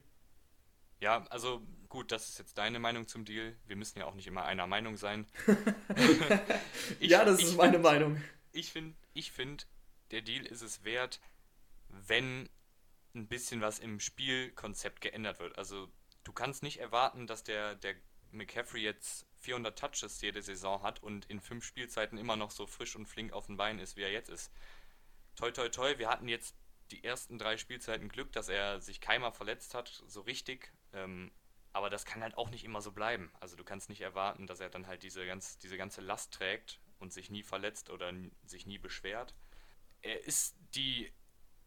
Ja, 1.00 1.24
also 1.30 1.62
gut, 1.90 2.12
das 2.12 2.30
ist 2.30 2.40
jetzt 2.40 2.58
deine 2.58 2.80
Meinung 2.80 3.08
zum 3.08 3.26
Deal. 3.26 3.56
Wir 3.66 3.76
müssen 3.76 4.00
ja 4.00 4.06
auch 4.06 4.16
nicht 4.16 4.28
immer 4.28 4.46
einer 4.46 4.68
Meinung 4.68 4.98
sein. 4.98 5.28
ich, 7.00 7.12
ja, 7.12 7.26
das 7.26 7.42
ist 7.42 7.58
meine 7.58 7.74
find, 7.74 7.84
Meinung. 7.84 8.24
Ich 8.52 8.72
finde, 8.72 8.96
ich 9.14 9.32
find, 9.32 9.68
der 10.12 10.22
Deal 10.22 10.46
ist 10.46 10.62
es 10.62 10.84
wert, 10.84 11.20
wenn 11.90 12.50
ein 13.16 13.28
bisschen 13.28 13.62
was 13.62 13.80
im 13.80 14.00
Spielkonzept 14.00 15.02
geändert 15.02 15.40
wird. 15.40 15.58
Also 15.58 15.90
du 16.24 16.32
kannst 16.34 16.64
nicht 16.64 16.80
erwarten, 16.80 17.28
dass 17.28 17.44
der, 17.44 17.76
der 17.76 17.96
McCaffrey 18.32 18.82
jetzt 18.82 19.26
400 19.40 19.78
Touches 19.78 20.22
jede 20.22 20.42
Saison 20.42 20.82
hat 20.84 21.02
und 21.02 21.26
in 21.26 21.40
fünf 21.40 21.66
Spielzeiten 21.66 22.18
immer 22.18 22.36
noch 22.36 22.52
so 22.52 22.68
frisch 22.68 22.96
und 22.96 23.08
flink 23.08 23.34
auf 23.34 23.48
den 23.48 23.58
Beinen 23.58 23.80
ist, 23.80 23.96
wie 23.96 24.02
er 24.02 24.12
jetzt 24.12 24.30
ist. 24.30 24.52
Toi, 25.36 25.52
toi, 25.52 25.70
toi, 25.70 25.98
wir 25.98 26.10
hatten 26.10 26.28
jetzt 26.28 26.56
die 26.92 27.04
ersten 27.04 27.38
drei 27.38 27.58
Spielzeiten 27.58 28.10
Glück, 28.10 28.32
dass 28.32 28.50
er 28.50 28.82
sich 28.82 29.02
keinmal 29.02 29.32
verletzt 29.32 29.74
hat, 29.74 30.04
so 30.08 30.22
richtig. 30.22 30.72
Ähm, 30.94 31.32
aber 31.78 31.92
das 31.92 32.06
kann 32.06 32.24
halt 32.24 32.38
auch 32.38 32.50
nicht 32.50 32.66
immer 32.66 32.82
so 32.82 32.92
bleiben. 32.92 33.32
Also 33.40 33.56
du 33.56 33.64
kannst 33.64 33.88
nicht 33.88 34.02
erwarten, 34.02 34.48
dass 34.48 34.60
er 34.60 34.70
dann 34.70 34.88
halt 34.88 35.04
diese, 35.04 35.26
ganz, 35.28 35.60
diese 35.60 35.78
ganze 35.78 36.02
Last 36.02 36.34
trägt 36.34 36.82
und 36.98 37.14
sich 37.14 37.30
nie 37.30 37.44
verletzt 37.44 37.92
oder 37.92 38.12
sich 38.46 38.66
nie 38.66 38.80
beschwert. 38.80 39.36
Er 40.02 40.26
ist 40.26 40.58
die 40.74 41.14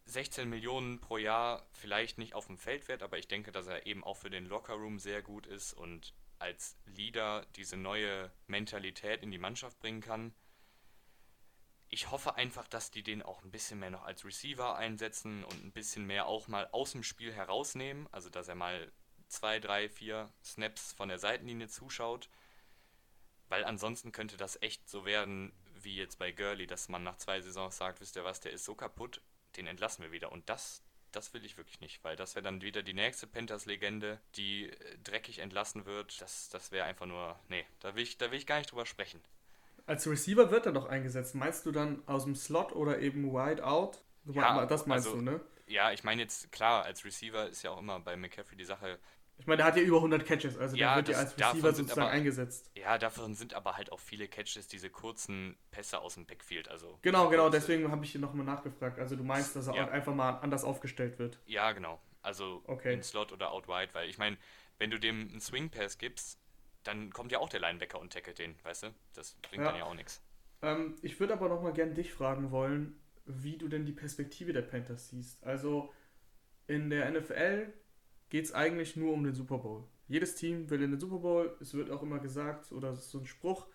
16 0.07 0.51
Millionen 0.51 1.01
pro 1.01 1.17
Jahr 1.17 1.65
vielleicht 1.71 2.19
nicht 2.19 2.35
auf 2.35 2.49
dem 2.49 2.59
Feld 2.59 2.89
wert, 2.89 3.05
aber 3.05 3.19
ich 3.19 3.29
denke, 3.29 3.53
dass 3.53 3.69
er 3.69 3.87
eben 3.87 4.03
auch 4.03 4.17
für 4.17 4.31
den 4.31 4.47
Lockerroom 4.47 4.99
sehr 4.99 5.23
gut 5.23 5.47
ist 5.47 5.73
und 5.75 6.13
als 6.41 6.77
Leader 6.87 7.47
diese 7.55 7.77
neue 7.77 8.33
Mentalität 8.49 9.23
in 9.23 9.31
die 9.31 9.39
Mannschaft 9.39 9.79
bringen 9.79 10.01
kann. 10.01 10.35
Ich 11.89 12.11
hoffe 12.11 12.35
einfach, 12.35 12.67
dass 12.67 12.91
die 12.91 13.05
den 13.05 13.23
auch 13.23 13.45
ein 13.45 13.53
bisschen 13.53 13.79
mehr 13.79 13.91
noch 13.91 14.03
als 14.03 14.25
Receiver 14.25 14.75
einsetzen 14.75 15.45
und 15.45 15.65
ein 15.65 15.73
bisschen 15.73 16.05
mehr 16.05 16.27
auch 16.27 16.49
mal 16.49 16.69
aus 16.73 16.93
dem 16.93 17.05
Spiel 17.05 17.33
herausnehmen. 17.33 18.09
Also, 18.11 18.29
dass 18.29 18.49
er 18.49 18.57
mal 18.57 18.91
zwei, 19.31 19.61
drei, 19.61 19.89
vier 19.89 20.29
Snaps 20.45 20.93
von 20.93 21.09
der 21.09 21.19
Seitenlinie 21.19 21.69
zuschaut. 21.69 22.29
Weil 23.49 23.65
ansonsten 23.65 24.13
könnte 24.13 24.37
das 24.37 24.61
echt 24.63 24.89
so 24.89 25.05
werden, 25.05 25.53
wie 25.83 25.97
jetzt 25.97 26.19
bei 26.19 26.31
Gurley, 26.31 26.67
dass 26.67 26.89
man 26.89 27.03
nach 27.03 27.17
zwei 27.17 27.41
Saisons 27.41 27.77
sagt, 27.77 28.01
wisst 28.01 28.17
ihr 28.17 28.25
was, 28.25 28.41
der 28.41 28.53
ist 28.53 28.65
so 28.65 28.75
kaputt, 28.75 29.21
den 29.57 29.67
entlassen 29.67 30.05
wir 30.05 30.13
wieder. 30.13 30.31
Und 30.31 30.49
das, 30.49 30.83
das 31.11 31.35
will 31.35 31.45
ich 31.45 31.57
wirklich 31.57 31.81
nicht, 31.81 32.05
weil 32.05 32.17
das 32.17 32.35
wäre 32.35 32.45
dann 32.45 32.63
wieder 32.63 32.83
die 32.83 32.95
nächste 32.95 33.27
Panthers-Legende, 33.27 34.21
die 34.37 34.71
äh, 34.71 34.99
dreckig 35.03 35.41
entlassen 35.41 35.85
wird. 35.87 36.21
Das, 36.21 36.49
das 36.51 36.71
wäre 36.71 36.87
einfach 36.87 37.07
nur, 37.07 37.39
nee, 37.49 37.65
da 37.81 37.95
will, 37.95 38.03
ich, 38.03 38.19
da 38.19 38.31
will 38.31 38.39
ich 38.39 38.47
gar 38.47 38.59
nicht 38.59 38.71
drüber 38.71 38.87
sprechen. 38.87 39.21
Als 39.87 40.07
Receiver 40.07 40.51
wird 40.51 40.67
er 40.67 40.73
doch 40.73 40.87
eingesetzt. 40.87 41.35
Meinst 41.35 41.67
du 41.67 41.73
dann 41.73 42.07
aus 42.07 42.25
dem 42.25 42.37
Slot 42.37 42.73
oder 42.73 43.01
eben 43.01 43.33
wide 43.33 43.65
out? 43.67 44.05
Ja, 44.27 44.67
das 44.67 44.87
meinst 44.87 45.09
also, 45.09 45.19
du, 45.19 45.25
ne? 45.25 45.41
Ja, 45.71 45.93
ich 45.93 46.05
meine 46.05 46.23
jetzt, 46.23 46.51
klar, 46.53 46.85
als 46.85 47.05
Receiver 47.05 47.49
ist 47.49 47.63
ja 47.63 47.71
auch 47.71 47.79
immer 47.79 48.01
bei 48.01 48.17
McCaffrey 48.17 48.57
die 48.57 48.65
Sache, 48.65 48.99
ich 49.41 49.47
meine, 49.47 49.57
der 49.57 49.67
hat 49.67 49.77
ja 49.77 49.83
über 49.83 49.97
100 49.97 50.27
Catches, 50.27 50.59
also 50.59 50.77
ja, 50.77 50.89
der 50.89 50.97
wird 50.97 51.17
ja 51.17 51.17
als 51.17 51.39
Receiver 51.39 51.73
sozusagen 51.73 52.01
aber, 52.03 52.11
eingesetzt. 52.11 52.71
Ja, 52.75 52.99
davon 52.99 53.35
sind 53.35 53.55
aber 53.55 53.75
halt 53.75 53.91
auch 53.91 53.99
viele 53.99 54.29
Catches 54.29 54.69
diese 54.69 54.91
kurzen 54.91 55.57
Pässe 55.71 55.99
aus 56.01 56.15
dem 56.15 56.27
Backfield. 56.27 56.69
Also 56.69 56.99
genau, 57.01 57.31
genau, 57.31 57.49
deswegen 57.49 57.91
habe 57.91 58.05
ich 58.05 58.13
hier 58.13 58.21
nochmal 58.21 58.45
nachgefragt. 58.45 58.99
Also 58.99 59.17
du 59.17 59.25
meinst, 59.25 59.57
dass 59.57 59.67
er 59.67 59.77
ja. 59.77 59.89
einfach 59.89 60.15
mal 60.15 60.33
anders 60.41 60.63
aufgestellt 60.63 61.19
wird? 61.19 61.39
Ja, 61.47 61.73
genau. 61.73 61.99
Also 62.21 62.63
okay. 62.67 62.93
in 62.93 63.03
Slot 63.03 63.33
oder 63.33 63.51
Out 63.51 63.67
Wide, 63.67 63.95
weil 63.95 64.11
ich 64.11 64.19
meine, 64.19 64.37
wenn 64.77 64.91
du 64.91 65.01
dem 65.01 65.31
einen 65.31 65.41
Swing 65.41 65.71
Pass 65.71 65.97
gibst, 65.97 66.39
dann 66.83 67.11
kommt 67.11 67.33
ja 67.33 67.39
auch 67.39 67.49
der 67.49 67.61
Linebacker 67.61 67.99
und 67.99 68.13
tackelt 68.13 68.39
den, 68.39 68.57
weißt 68.63 68.83
du? 68.83 68.95
Das 69.15 69.37
bringt 69.49 69.65
ja. 69.65 69.71
dann 69.71 69.79
ja 69.79 69.85
auch 69.85 69.95
nichts. 69.95 70.23
Ähm, 70.61 70.97
ich 71.01 71.19
würde 71.19 71.33
aber 71.33 71.49
nochmal 71.49 71.73
gerne 71.73 71.95
dich 71.95 72.13
fragen 72.13 72.51
wollen, 72.51 73.01
wie 73.43 73.57
du 73.57 73.69
denn 73.69 73.87
die 73.87 73.93
Perspektive 73.93 74.53
der 74.53 74.63
Panthers 74.63 75.11
siehst. 75.11 75.43
Also 75.45 75.93
in 76.67 76.91
der 76.91 77.11
NFL 77.11 77.73
geht 78.29 78.45
es 78.45 78.55
eigentlich 78.55 78.97
nur 78.97 79.13
um 79.13 79.25
den 79.25 79.35
Super 79.35 79.59
Bowl. 79.59 79.85
Jedes 80.09 80.35
Team 80.35 80.71
will 80.71 80.83
in 80.83 80.91
den 80.91 81.01
Super 81.01 81.19
Bowl. 81.19 81.57
Es 81.61 81.75
wird 81.75 81.91
auch 81.91 82.03
immer 82.03 82.19
gesagt, 82.19 82.73
oder 82.73 82.91
es 82.91 83.01
ist 83.01 83.11
so 83.11 83.19
ein 83.19 83.27
Spruch, 83.27 83.67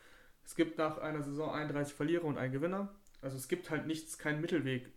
es 0.46 0.56
gibt 0.56 0.78
nach 0.78 0.98
einer 0.98 1.24
Saison 1.24 1.52
31 1.52 1.94
Verlierer 1.94 2.26
und 2.26 2.38
einen 2.38 2.54
Gewinner. 2.54 2.94
Also 3.22 3.38
es 3.38 3.48
gibt 3.48 3.70
halt 3.70 3.88
nichts, 3.88 4.18
keinen 4.18 4.42
Mittelweg. 4.42 4.92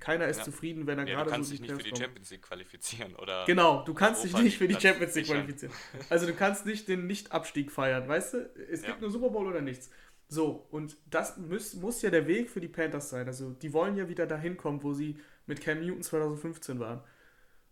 Keiner 0.00 0.26
ist 0.26 0.38
ja. 0.38 0.44
zufrieden, 0.44 0.86
wenn 0.86 0.98
er 0.98 1.06
ja, 1.06 1.22
gerade 1.22 1.30
so. 1.30 1.34
Du 1.34 1.36
kannst 1.36 1.52
dich 1.52 1.60
nicht 1.60 1.76
für 1.76 1.90
die 1.90 1.96
Champions 1.96 2.30
League 2.30 2.42
qualifizieren, 2.42 3.16
oder? 3.16 3.44
Genau, 3.46 3.84
du 3.84 3.94
kannst 3.94 4.24
dich 4.24 4.36
nicht 4.36 4.58
für 4.58 4.68
die 4.68 4.78
Champions 4.80 5.14
League 5.14 5.26
qualifizieren. 5.26 5.74
Also 6.10 6.26
du 6.26 6.34
kannst 6.34 6.66
nicht 6.66 6.88
den 6.88 7.06
Nicht-Abstieg 7.06 7.70
feiern, 7.70 8.08
weißt 8.08 8.34
du? 8.34 8.38
Es 8.70 8.82
ja. 8.82 8.88
gibt 8.88 9.00
nur 9.00 9.10
Super 9.10 9.30
Bowl 9.30 9.46
oder 9.46 9.60
nichts. 9.60 9.90
So, 10.34 10.66
und 10.72 10.96
das 11.06 11.36
muss, 11.36 11.74
muss 11.74 12.02
ja 12.02 12.10
der 12.10 12.26
Weg 12.26 12.50
für 12.50 12.60
die 12.60 12.66
Panthers 12.66 13.08
sein. 13.08 13.28
Also 13.28 13.52
die 13.52 13.72
wollen 13.72 13.96
ja 13.96 14.08
wieder 14.08 14.26
dahin 14.26 14.56
kommen, 14.56 14.82
wo 14.82 14.92
sie 14.92 15.16
mit 15.46 15.60
Cam 15.60 15.78
Newton 15.78 16.02
2015 16.02 16.80
waren. 16.80 17.04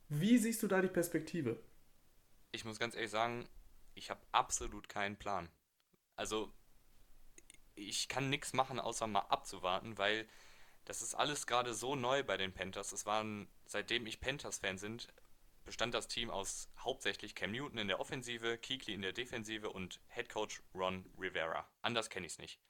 Wie 0.09 0.38
siehst 0.38 0.62
du 0.62 0.68
da 0.68 0.81
die 0.81 0.87
Perspektive? 0.87 1.61
Ich 2.53 2.64
muss 2.64 2.79
ganz 2.79 2.94
ehrlich 2.94 3.11
sagen, 3.11 3.48
ich 3.96 4.11
habe 4.11 4.20
absolut 4.31 4.88
keinen 4.88 5.16
Plan. 5.16 5.48
Also, 6.14 6.53
ich 7.75 8.07
kann 8.07 8.31
nichts 8.31 8.53
machen, 8.53 8.79
außer 8.79 9.09
mal 9.09 9.27
abzuwarten, 9.29 9.98
weil 9.98 10.29
das 10.85 11.03
ist 11.03 11.16
alles 11.16 11.48
gerade 11.48 11.75
so 11.75 11.96
neu 11.96 12.22
bei 12.22 12.37
den 12.37 12.53
Panthers. 12.53 12.92
Es 12.92 13.07
waren, 13.07 13.48
seitdem 13.66 14.07
ich 14.07 14.20
Panthers-Fan 14.20 14.79
sind, 14.79 15.09
bestand 15.64 15.94
das 15.94 16.09
Team 16.09 16.31
aus 16.31 16.68
hauptsächlich 16.79 17.35
Cam 17.35 17.53
Newton 17.53 17.79
in 17.79 17.88
der 17.88 18.01
Offensive, 18.01 18.59
Keekly 18.59 18.94
in 18.94 19.03
der 19.03 19.12
Defensive 19.12 19.70
und 19.70 20.01
Head 20.09 20.29
Coach 20.29 20.62
Ron 20.75 21.05
Rivera. 21.18 21.68
Anders 21.83 22.11
kenne 22.11 22.27
ich 22.27 22.33
es 22.33 22.38
nicht. 22.38 22.61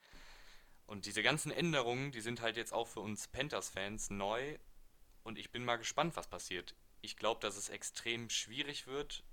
Und 0.87 1.07
diese 1.07 1.22
ganzen 1.22 1.52
Änderungen, 1.52 2.12
die 2.12 2.20
sind 2.20 2.40
halt 2.40 2.57
jetzt 2.57 2.72
auch 2.72 2.88
für 2.88 3.00
uns 3.00 3.28
Panthers-Fans 3.28 4.11
neu. 4.11 4.59
Und 5.22 5.38
ich 5.38 5.52
bin 5.52 5.64
mal 5.64 5.76
gespannt, 5.76 6.16
was 6.16 6.28
passiert 6.28 6.74
ich 7.02 7.16
glaube, 7.16 7.40
dass 7.40 7.57
es 7.57 7.68
extrem 7.68 8.31
schwierig 8.31 8.87
wird, 8.87 9.24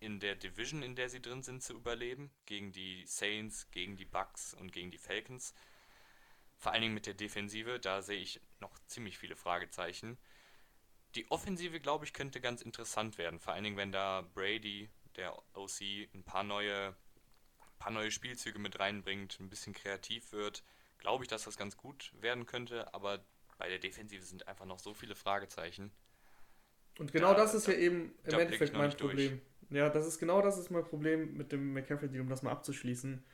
in 0.00 0.18
der 0.18 0.34
Division, 0.34 0.82
in 0.82 0.96
der 0.96 1.08
sie 1.08 1.22
drin 1.22 1.44
sind, 1.44 1.62
zu 1.62 1.74
überleben. 1.74 2.32
Gegen 2.44 2.72
die 2.72 3.06
Saints, 3.06 3.70
gegen 3.70 3.96
die 3.96 4.04
Bucks 4.04 4.52
und 4.54 4.72
gegen 4.72 4.90
die 4.90 4.98
Falcons. 4.98 5.54
Vor 6.58 6.72
allen 6.72 6.82
Dingen 6.82 6.94
mit 6.94 7.06
der 7.06 7.14
Defensive, 7.14 7.78
da 7.78 8.02
sehe 8.02 8.20
ich 8.20 8.40
noch 8.60 8.76
ziemlich 8.88 9.16
viele 9.16 9.36
Fragezeichen. 9.36 10.18
Die 11.14 11.30
Offensive, 11.30 11.80
glaube 11.80 12.04
ich, 12.04 12.12
könnte 12.12 12.40
ganz 12.40 12.62
interessant 12.62 13.18
werden. 13.18 13.38
Vor 13.38 13.52
allen 13.52 13.64
Dingen, 13.64 13.76
wenn 13.76 13.92
da 13.92 14.22
Brady, 14.34 14.88
der 15.16 15.36
OC, 15.54 16.08
ein 16.14 16.24
paar 16.24 16.42
neue, 16.42 16.94
paar 17.78 17.92
neue 17.92 18.10
Spielzüge 18.10 18.58
mit 18.58 18.78
reinbringt, 18.78 19.38
ein 19.40 19.50
bisschen 19.50 19.74
kreativ 19.74 20.32
wird, 20.32 20.62
glaube 20.98 21.24
ich, 21.24 21.28
dass 21.28 21.44
das 21.44 21.56
ganz 21.56 21.76
gut 21.76 22.12
werden 22.20 22.46
könnte. 22.46 22.92
Aber 22.94 23.24
bei 23.58 23.68
der 23.68 23.78
Defensive 23.78 24.24
sind 24.24 24.48
einfach 24.48 24.64
noch 24.64 24.78
so 24.78 24.94
viele 24.94 25.14
Fragezeichen. 25.14 25.92
Und 26.98 27.12
genau 27.12 27.32
da, 27.32 27.40
das 27.40 27.54
ist 27.54 27.68
da, 27.68 27.72
ja 27.72 27.78
eben 27.78 28.14
im 28.24 28.38
Endeffekt 28.38 28.74
mein 28.74 28.90
Problem. 28.96 29.40
Durch. 29.68 29.78
Ja, 29.78 29.88
das 29.88 30.06
ist 30.06 30.18
genau 30.18 30.42
das 30.42 30.58
ist 30.58 30.70
mein 30.70 30.84
Problem 30.84 31.36
mit 31.36 31.52
dem 31.52 31.72
McCaffrey-Deal, 31.72 32.22
um 32.22 32.28
das 32.28 32.42
mal 32.42 32.50
abzuschließen. 32.50 33.24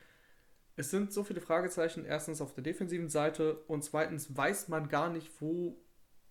Es 0.77 0.91
sind 0.91 1.11
so 1.11 1.25
viele 1.25 1.41
Fragezeichen, 1.41 2.05
erstens 2.05 2.39
auf 2.39 2.53
der 2.53 2.63
defensiven 2.63 3.09
Seite 3.09 3.55
und 3.67 3.83
zweitens 3.83 4.35
weiß 4.35 4.69
man 4.69 4.87
gar 4.87 5.09
nicht, 5.09 5.29
wo 5.41 5.77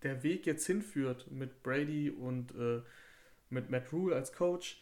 der 0.03 0.23
Weg 0.23 0.45
jetzt 0.45 0.65
hinführt 0.65 1.29
mit 1.31 1.63
Brady 1.63 2.09
und 2.09 2.55
äh, 2.55 2.81
mit 3.49 3.69
Matt 3.69 3.91
Rule 3.91 4.15
als 4.15 4.33
Coach. 4.33 4.81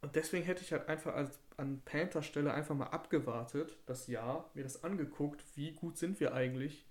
Und 0.00 0.14
deswegen 0.14 0.44
hätte 0.44 0.62
ich 0.62 0.72
halt 0.72 0.88
einfach 0.88 1.14
als, 1.14 1.40
an 1.56 1.82
Panther 1.84 2.22
Stelle 2.22 2.54
einfach 2.54 2.74
mal 2.74 2.86
abgewartet, 2.86 3.78
das 3.86 4.06
Jahr, 4.06 4.50
mir 4.54 4.62
das 4.62 4.84
angeguckt, 4.84 5.42
wie 5.56 5.72
gut 5.72 5.98
sind 5.98 6.20
wir 6.20 6.34
eigentlich, 6.34 6.86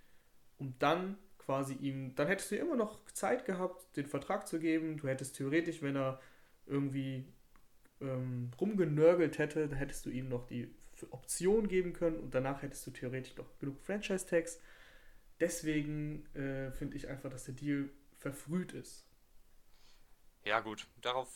um 0.58 0.76
dann 0.80 1.18
quasi 1.38 1.76
ihm, 1.76 2.14
dann 2.16 2.28
hättest 2.28 2.52
du 2.52 2.58
immer 2.58 2.76
noch 2.76 3.06
Zeit 3.14 3.46
gehabt, 3.46 3.96
den 3.96 4.06
Vertrag 4.06 4.48
zu 4.48 4.60
geben. 4.60 4.98
Du 4.98 5.08
hättest 5.08 5.38
theoretisch, 5.38 5.82
wenn 5.82 5.96
er 5.96 6.20
irgendwie 6.66 7.26
ähm, 8.02 8.52
rumgenörgelt 8.60 9.38
hätte, 9.38 9.68
dann 9.70 9.78
hättest 9.78 10.06
du 10.06 10.10
ihm 10.10 10.28
noch 10.28 10.46
die 10.46 10.70
Option 11.12 11.70
geben 11.70 11.94
können 11.94 12.18
und 12.18 12.36
danach 12.36 12.62
hättest 12.62 12.86
du 12.86 12.92
theoretisch 12.92 13.38
noch 13.38 13.58
genug 13.60 13.80
Franchise-Tags. 13.80 14.60
Deswegen 15.40 16.26
äh, 16.36 16.72
finde 16.72 16.98
ich 16.98 17.08
einfach, 17.08 17.30
dass 17.30 17.46
der 17.46 17.54
Deal 17.54 17.90
verfrüht 18.18 18.72
ist. 18.72 19.06
Ja, 20.44 20.62
gut, 20.62 20.88
darauf, 21.02 21.30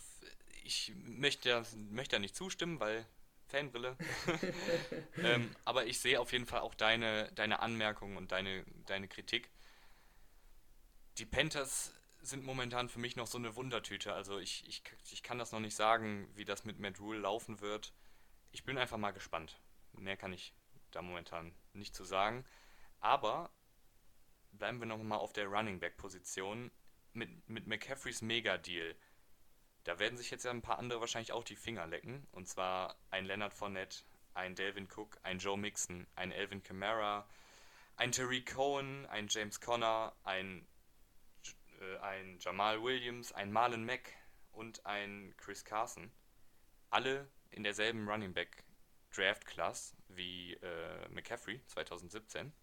ich 0.64 0.94
möchte, 0.96 1.64
möchte 1.90 2.16
ja 2.16 2.20
nicht 2.20 2.36
zustimmen, 2.36 2.80
weil 2.80 3.06
Fanbrille. 3.48 3.98
ähm, 5.18 5.54
aber 5.66 5.86
ich 5.86 6.00
sehe 6.00 6.20
auf 6.20 6.32
jeden 6.32 6.46
Fall 6.46 6.62
auch 6.62 6.74
deine, 6.74 7.32
deine 7.34 7.60
Anmerkungen 7.60 8.18
und 8.18 8.32
deine, 8.32 8.66
deine 8.86 9.08
Kritik. 9.08 9.50
Die 11.18 11.26
Panthers 11.26 11.94
sind 12.22 12.44
momentan 12.46 12.90
für 12.90 13.00
mich 13.00 13.16
noch 13.16 13.28
so 13.28 13.38
eine 13.38 13.56
Wundertüte. 13.56 14.14
Also 14.14 14.40
ich, 14.40 14.68
ich, 14.68 14.84
ich 15.12 15.24
kann 15.24 15.38
das 15.38 15.52
noch 15.52 15.60
nicht 15.60 15.76
sagen, 15.76 16.30
wie 16.36 16.46
das 16.46 16.66
mit 16.66 16.80
Matt 16.80 17.00
Rule 17.00 17.20
laufen 17.20 17.62
wird. 17.62 17.94
Ich 18.52 18.64
bin 18.64 18.78
einfach 18.78 18.98
mal 18.98 19.12
gespannt. 19.12 19.60
Mehr 19.94 20.18
kann 20.18 20.34
ich 20.34 20.54
da 20.92 21.02
momentan 21.02 21.54
nicht 21.74 21.96
zu 21.96 22.04
sagen. 22.04 22.46
Aber 23.00 23.52
bleiben 24.54 24.80
wir 24.80 24.88
nochmal 24.88 25.20
auf 25.20 25.34
der 25.34 25.48
Running 25.48 25.80
Back 25.80 25.98
Position 25.98 26.72
mit, 27.14 27.50
mit 27.50 27.68
McCaffreys 27.68 28.22
Mega-Deal. 28.22 28.96
Da 29.84 30.00
werden 30.00 30.18
sich 30.18 30.30
jetzt 30.32 30.46
ja 30.46 30.52
ein 30.52 30.62
paar 30.62 30.80
andere 30.80 31.00
wahrscheinlich 31.00 31.32
auch 31.32 31.44
die 31.44 31.56
Finger 31.56 31.88
lecken. 31.88 32.28
Und 32.32 32.48
zwar 32.48 32.96
ein 33.10 33.26
Leonard 33.26 33.54
Fournette, 33.54 34.04
ein 34.34 34.56
Delvin 34.56 34.88
Cook, 34.96 35.20
ein 35.24 35.40
Joe 35.40 35.58
Mixon, 35.58 36.08
ein 36.16 36.32
Elvin 36.32 36.64
Kamara, 36.64 37.28
ein 37.96 38.12
Terry 38.12 38.44
Cohen, 38.44 39.06
ein 39.08 39.28
James 39.30 39.60
Conner, 39.60 40.16
ein, 40.24 40.66
äh, 41.80 41.98
ein 41.98 42.40
Jamal 42.40 42.82
Williams, 42.82 43.32
ein 43.32 43.52
Marlon 43.52 43.86
Mack 43.86 44.14
und 44.52 44.86
ein 44.86 45.34
Chris 45.38 45.66
Carson. 45.66 46.12
Alle 46.90 47.28
in 47.50 47.64
derselben 47.64 48.08
Running 48.08 48.34
Back 48.34 48.64
Draft 49.14 49.46
Class 49.46 49.96
wie 50.08 50.54
äh, 50.54 51.10
McCaffrey 51.10 51.60
2017. 51.68 52.54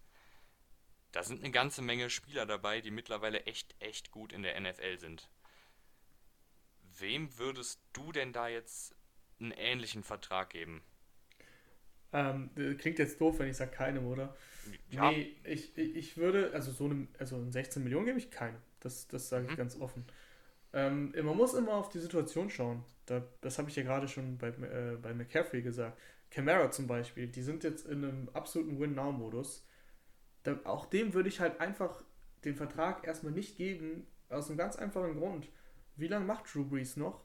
Da 1.11 1.23
sind 1.23 1.43
eine 1.43 1.51
ganze 1.51 1.81
Menge 1.81 2.09
Spieler 2.09 2.45
dabei, 2.45 2.81
die 2.81 2.91
mittlerweile 2.91 3.41
echt, 3.45 3.75
echt 3.79 4.11
gut 4.11 4.31
in 4.31 4.43
der 4.43 4.59
NFL 4.59 4.99
sind. 4.99 5.29
Wem 6.97 7.37
würdest 7.37 7.81
du 7.93 8.11
denn 8.11 8.33
da 8.33 8.47
jetzt 8.47 8.95
einen 9.39 9.51
ähnlichen 9.51 10.03
Vertrag 10.03 10.51
geben? 10.51 10.83
Ähm, 12.11 12.49
klingt 12.77 12.99
jetzt 12.99 13.21
doof, 13.21 13.39
wenn 13.39 13.49
ich 13.49 13.57
sage 13.57 13.71
keinem, 13.71 14.07
oder? 14.07 14.35
Ja. 14.89 15.11
Nee, 15.11 15.35
ich, 15.43 15.77
ich 15.77 16.17
würde, 16.17 16.51
also 16.53 16.71
so 16.71 16.85
eine, 16.85 17.07
also 17.17 17.43
16 17.49 17.83
Millionen 17.83 18.05
gebe 18.05 18.17
ich 18.17 18.31
keinem. 18.31 18.57
Das, 18.79 19.07
das 19.07 19.29
sage 19.29 19.45
ich 19.45 19.51
mhm. 19.51 19.57
ganz 19.57 19.79
offen. 19.79 20.05
Ähm, 20.73 21.13
man 21.23 21.37
muss 21.37 21.53
immer 21.53 21.73
auf 21.73 21.89
die 21.89 21.99
Situation 21.99 22.49
schauen. 22.49 22.83
Da, 23.05 23.23
das 23.41 23.57
habe 23.57 23.69
ich 23.69 23.75
ja 23.75 23.83
gerade 23.83 24.07
schon 24.07 24.37
bei, 24.37 24.49
äh, 24.49 24.97
bei 25.01 25.13
McCaffrey 25.13 25.61
gesagt. 25.61 25.99
Camara 26.29 26.69
zum 26.71 26.87
Beispiel, 26.87 27.27
die 27.27 27.41
sind 27.41 27.63
jetzt 27.63 27.87
in 27.87 28.03
einem 28.03 28.29
absoluten 28.33 28.79
Win-Now-Modus. 28.79 29.65
Auch 30.63 30.85
dem 30.85 31.13
würde 31.13 31.29
ich 31.29 31.39
halt 31.39 31.59
einfach 31.59 32.03
den 32.43 32.55
Vertrag 32.55 33.05
erstmal 33.05 33.33
nicht 33.33 33.57
geben, 33.57 34.07
aus 34.29 34.47
einem 34.47 34.57
ganz 34.57 34.75
einfachen 34.75 35.17
Grund. 35.17 35.49
Wie 35.95 36.07
lange 36.07 36.25
macht 36.25 36.53
Drew 36.53 36.65
Brees 36.65 36.95
noch? 36.95 37.21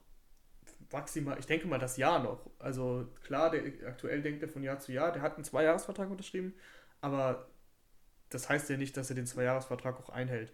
Maximal, 0.91 1.39
ich 1.39 1.47
denke 1.47 1.67
mal 1.67 1.79
das 1.79 1.97
Jahr 1.97 2.23
noch. 2.23 2.51
Also 2.59 3.09
klar, 3.25 3.51
der, 3.51 3.63
aktuell 3.87 4.23
denkt 4.23 4.43
er 4.43 4.49
von 4.49 4.63
Jahr 4.63 4.81
zu 4.81 4.93
Jahr. 4.93 5.13
Der 5.13 5.23
hat 5.23 5.35
einen 5.35 5.45
Zweijahresvertrag 5.45 6.11
unterschrieben, 6.11 6.55
aber 7.01 7.49
das 8.31 8.49
heißt 8.49 8.69
ja 8.71 8.77
nicht, 8.77 8.97
dass 8.97 9.11
er 9.11 9.17
den 9.17 9.27
Zweijahresvertrag 9.27 9.99
auch 10.01 10.09
einhält. 10.09 10.53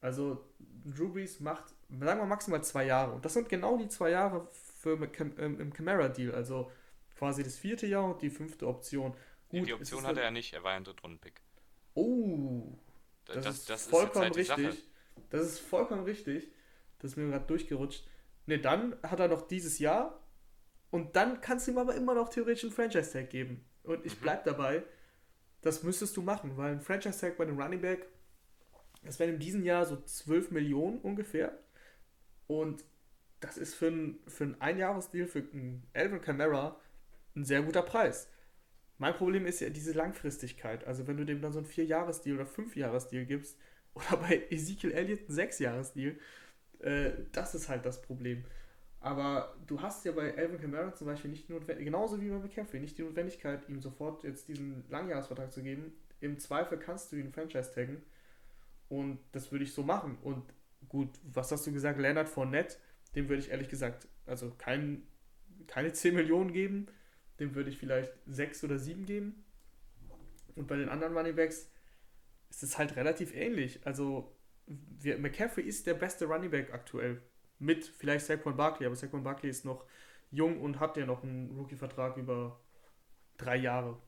Also 0.00 0.44
Drew 0.84 1.12
Brees 1.12 1.40
macht, 1.40 1.74
sagen 2.00 2.20
wir 2.20 2.26
maximal 2.26 2.62
zwei 2.64 2.84
Jahre. 2.84 3.12
Und 3.12 3.24
das 3.24 3.34
sind 3.34 3.48
genau 3.48 3.76
die 3.76 3.88
zwei 3.88 4.10
Jahre 4.10 4.48
für 4.50 4.98
ähm, 5.38 5.60
im 5.60 5.72
Camara-Deal. 5.72 6.34
Also 6.34 6.70
quasi 7.16 7.44
das 7.44 7.56
vierte 7.56 7.86
Jahr 7.86 8.04
und 8.04 8.22
die 8.22 8.30
fünfte 8.30 8.66
Option. 8.66 9.14
Gut, 9.48 9.66
die 9.68 9.74
Option 9.74 10.06
hatte 10.06 10.22
er 10.22 10.30
nicht, 10.30 10.52
er 10.54 10.64
war 10.64 10.72
ein 10.72 10.84
Drittrunden-Pick. 10.84 11.40
Oh, 11.94 12.78
das, 13.26 13.44
das, 13.44 13.54
ist 13.56 13.70
das 13.70 13.86
vollkommen 13.86 14.32
ist 14.34 14.50
halt 14.50 14.58
richtig. 14.58 14.88
Das 15.30 15.42
ist 15.42 15.58
vollkommen 15.60 16.04
richtig. 16.04 16.50
Das 16.98 17.12
ist 17.12 17.16
mir 17.16 17.28
gerade 17.28 17.46
durchgerutscht. 17.46 18.06
Ne, 18.46 18.58
dann 18.58 18.96
hat 19.02 19.20
er 19.20 19.28
noch 19.28 19.46
dieses 19.46 19.78
Jahr 19.78 20.20
und 20.90 21.16
dann 21.16 21.40
kannst 21.40 21.66
du 21.66 21.72
ihm 21.72 21.78
aber 21.78 21.94
immer 21.94 22.14
noch 22.14 22.28
theoretisch 22.28 22.64
einen 22.64 22.72
Franchise-Tag 22.72 23.30
geben. 23.30 23.64
Und 23.82 24.04
ich 24.04 24.16
mhm. 24.16 24.22
bleib 24.22 24.44
dabei, 24.44 24.84
das 25.60 25.82
müsstest 25.82 26.16
du 26.16 26.22
machen, 26.22 26.56
weil 26.56 26.72
ein 26.72 26.80
Franchise-Tag 26.80 27.36
bei 27.36 27.44
einem 27.44 27.60
Running 27.60 27.80
Back, 27.80 28.06
das 29.04 29.18
wären 29.18 29.34
in 29.34 29.38
diesem 29.38 29.64
Jahr 29.64 29.86
so 29.86 29.96
12 29.96 30.50
Millionen 30.50 30.98
ungefähr. 31.00 31.58
Und 32.46 32.84
das 33.40 33.56
ist 33.56 33.74
für 33.74 33.88
einen 33.88 34.18
für 34.28 34.44
ein 34.44 34.60
Einjahresdeal 34.60 35.26
für 35.26 35.40
einen 35.40 35.86
Alvin 35.94 36.20
Kamara 36.20 36.80
ein 37.34 37.44
sehr 37.44 37.62
guter 37.62 37.82
Preis. 37.82 38.28
Mein 39.02 39.14
Problem 39.14 39.46
ist 39.46 39.58
ja 39.58 39.68
diese 39.68 39.94
Langfristigkeit. 39.94 40.86
Also 40.86 41.08
wenn 41.08 41.16
du 41.16 41.24
dem 41.24 41.40
dann 41.40 41.50
so 41.50 41.58
einen 41.58 41.66
Vier-Jahres-Deal 41.66 42.36
oder 42.36 42.46
Fünf-Jahres-Deal 42.46 43.24
gibst 43.24 43.58
oder 43.94 44.16
bei 44.16 44.46
Ezekiel 44.48 44.92
Elliott 44.92 45.22
einen 45.22 45.34
Sechs-Jahres-Deal, 45.34 46.14
äh, 46.78 47.10
das 47.32 47.56
ist 47.56 47.68
halt 47.68 47.84
das 47.84 48.00
Problem. 48.00 48.44
Aber 49.00 49.56
du 49.66 49.82
hast 49.82 50.04
ja 50.04 50.12
bei 50.12 50.38
Alvin 50.38 50.60
Kamara 50.60 50.94
zum 50.94 51.08
Beispiel 51.08 51.32
nicht 51.32 51.48
die 51.48 51.52
Notwendigkeit, 51.52 51.84
genauso 51.84 52.20
wie 52.20 52.28
bei 52.28 52.38
McCaffrey, 52.38 52.78
nicht 52.78 52.96
die 52.96 53.02
Notwendigkeit, 53.02 53.68
ihm 53.68 53.80
sofort 53.80 54.22
jetzt 54.22 54.46
diesen 54.46 54.84
Langjahresvertrag 54.88 55.52
zu 55.52 55.64
geben. 55.64 55.92
Im 56.20 56.38
Zweifel 56.38 56.78
kannst 56.78 57.10
du 57.10 57.16
ihn 57.16 57.32
Franchise 57.32 57.74
taggen. 57.74 58.02
Und 58.88 59.18
das 59.32 59.50
würde 59.50 59.64
ich 59.64 59.74
so 59.74 59.82
machen. 59.82 60.16
Und 60.22 60.44
gut, 60.88 61.08
was 61.24 61.50
hast 61.50 61.66
du 61.66 61.72
gesagt? 61.72 61.98
Leonard 61.98 62.28
Fournette, 62.28 62.76
dem 63.16 63.28
würde 63.28 63.42
ich 63.42 63.50
ehrlich 63.50 63.68
gesagt, 63.68 64.06
also 64.26 64.52
kein, 64.58 65.02
keine 65.66 65.92
10 65.92 66.14
Millionen 66.14 66.52
geben 66.52 66.86
dem 67.38 67.54
würde 67.54 67.70
ich 67.70 67.78
vielleicht 67.78 68.12
sechs 68.26 68.62
oder 68.64 68.78
sieben 68.78 69.06
geben. 69.06 69.44
Und 70.54 70.68
bei 70.68 70.76
den 70.76 70.88
anderen 70.88 71.16
Running 71.16 71.36
Backs 71.36 71.70
ist 72.50 72.62
es 72.62 72.78
halt 72.78 72.96
relativ 72.96 73.34
ähnlich. 73.34 73.80
Also 73.86 74.36
wir, 74.66 75.18
McCaffrey 75.18 75.64
ist 75.64 75.86
der 75.86 75.94
beste 75.94 76.26
Running 76.26 76.50
Back 76.50 76.72
aktuell. 76.72 77.22
Mit 77.58 77.84
vielleicht 77.86 78.26
Saquon 78.26 78.56
Barkley, 78.56 78.86
aber 78.86 78.96
Saquon 78.96 79.22
Barkley 79.22 79.50
ist 79.50 79.64
noch 79.64 79.84
jung 80.30 80.60
und 80.60 80.80
hat 80.80 80.96
ja 80.96 81.06
noch 81.06 81.22
einen 81.22 81.56
Rookie-Vertrag 81.56 82.16
über 82.16 82.60
drei 83.36 83.56
Jahre. 83.56 83.98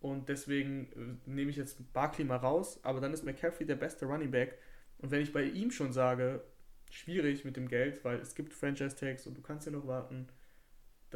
Und 0.00 0.28
deswegen 0.28 1.20
äh, 1.26 1.30
nehme 1.30 1.50
ich 1.50 1.56
jetzt 1.56 1.92
Barkley 1.92 2.24
mal 2.24 2.36
raus, 2.36 2.78
aber 2.84 3.00
dann 3.00 3.12
ist 3.12 3.24
McCaffrey 3.24 3.66
der 3.66 3.76
beste 3.76 4.06
Running 4.06 4.30
Back. 4.30 4.58
Und 4.98 5.10
wenn 5.10 5.20
ich 5.20 5.32
bei 5.32 5.42
ihm 5.42 5.70
schon 5.70 5.92
sage, 5.92 6.44
schwierig 6.90 7.44
mit 7.44 7.56
dem 7.56 7.68
Geld, 7.68 8.04
weil 8.04 8.18
es 8.20 8.34
gibt 8.34 8.54
Franchise-Tags 8.54 9.26
und 9.26 9.36
du 9.36 9.42
kannst 9.42 9.66
ja 9.66 9.72
noch 9.72 9.86
warten, 9.86 10.28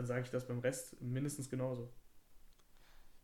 dann 0.01 0.07
sage 0.07 0.23
ich 0.23 0.31
das 0.31 0.47
beim 0.47 0.61
Rest 0.61 0.99
mindestens 1.03 1.51
genauso. 1.51 1.93